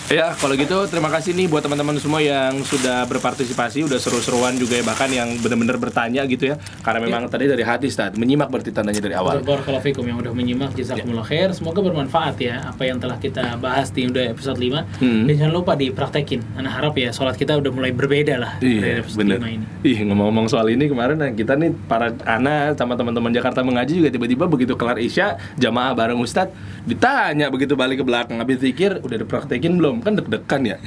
[0.08, 4.80] Ya, kalau gitu terima kasih nih buat teman-teman semua yang sudah berpartisipasi, udah seru-seruan juga
[4.80, 6.56] ya bahkan yang benar-benar bertanya gitu ya.
[6.80, 9.44] Karena memang tadi dari hati Ustaz, menyimak berarti tandanya dari awal.
[9.44, 11.52] Barakallahu fikum yang udah menyimak jazakumullah khair.
[11.52, 14.96] Semoga bermanfaat ya apa yang telah kita bahas di udah episode 5.
[14.96, 15.28] Hmm.
[15.28, 16.40] Dan jangan lupa dipraktekin.
[16.56, 19.44] Anak harap ya sholat kita udah mulai berbeda lah dari Iya, episode bener.
[19.44, 19.64] 5 ini.
[19.84, 24.08] Ih, ngomong-ngomong soal ini kemarin nah, kita nih para anak sama teman-teman Jakarta mengaji juga
[24.08, 26.56] tiba-tiba begitu kelar Isya, jamaah bareng Ustadz
[26.88, 29.97] ditanya begitu balik ke belakang habis zikir udah dipraktekin belum?
[30.00, 30.76] Kan deg-degan ya.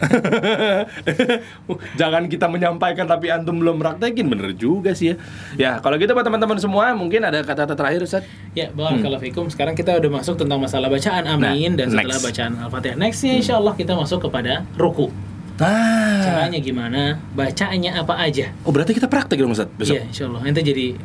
[1.99, 5.15] Jangan kita menyampaikan tapi antum belum praktekin bener juga sih ya.
[5.55, 8.27] Ya, kalau gitu buat teman-teman semua mungkin ada kata-kata terakhir Ustadz.
[8.51, 9.45] Ya, barakallahu fikum.
[9.47, 12.25] Sekarang kita udah masuk tentang masalah bacaan amin Nah, dan setelah next.
[12.25, 15.09] bacaan Al-Fatihah nextnya insya Allah kita masuk kepada ruku.
[15.61, 16.25] Nah.
[16.25, 17.01] Caranya gimana?
[17.37, 18.49] Bacaannya apa aja?
[18.65, 19.93] Oh, berarti kita praktek dong Ustadz besok.
[19.93, 20.41] Iya, insya Allah.
[20.47, 20.97] Ente jadi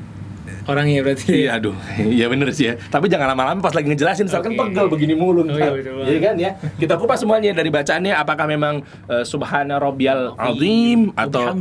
[0.70, 1.46] orangnya berarti.
[1.46, 2.74] Iya, aduh, iya bener sih ya.
[2.78, 5.44] Tapi jangan lama-lama pas lagi ngejelasin, soalnya kan pegel begini mulu.
[5.44, 5.74] Oh, iya.
[5.82, 6.50] Jadi kan ya,
[6.80, 8.14] kita kupas semuanya dari bacaannya.
[8.16, 11.52] Apakah memang uh, Subhana Rabbiyal Azim atau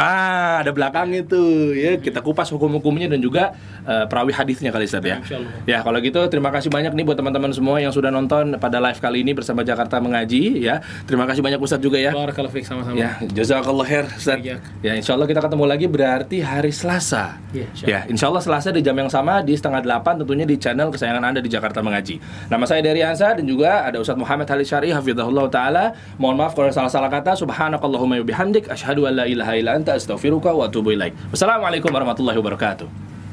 [0.00, 1.98] ah ada belakangnya tuh ya.
[2.00, 3.52] Kita kupas hukum-hukumnya dan juga
[3.84, 5.20] uh, perawi hadisnya kali Ustaz ya.
[5.68, 9.00] Ya kalau gitu terima kasih banyak nih buat teman-teman semua yang sudah nonton pada live
[9.02, 10.80] kali ini bersama Jakarta Mengaji ya.
[11.04, 12.16] Terima kasih banyak Ustadz juga ya.
[12.16, 12.96] Barakallahu sama-sama.
[12.96, 14.38] Ya, jazakallah khair Ustaz.
[14.40, 14.56] Iya.
[14.80, 17.36] Ya, insya Allah kita ketemu lagi berarti hari Selasa.
[17.52, 20.56] Iya, Ya, insya Insya Allah Selasa di jam yang sama di setengah delapan tentunya di
[20.56, 22.16] channel kesayangan Anda di Jakarta Mengaji.
[22.48, 25.84] Nama saya Dery Hansa dan juga ada Ustadz Muhammad Halis Syari hafizahullah taala.
[26.16, 27.36] Mohon maaf kalau salah-salah kata.
[27.36, 30.90] Subhanakallahumma wa bihamdik asyhadu an la ilaha illa anta astaghfiruka wa atubu.
[31.30, 33.09] Wassalamualaikum warahmatullahi wabarakatuh.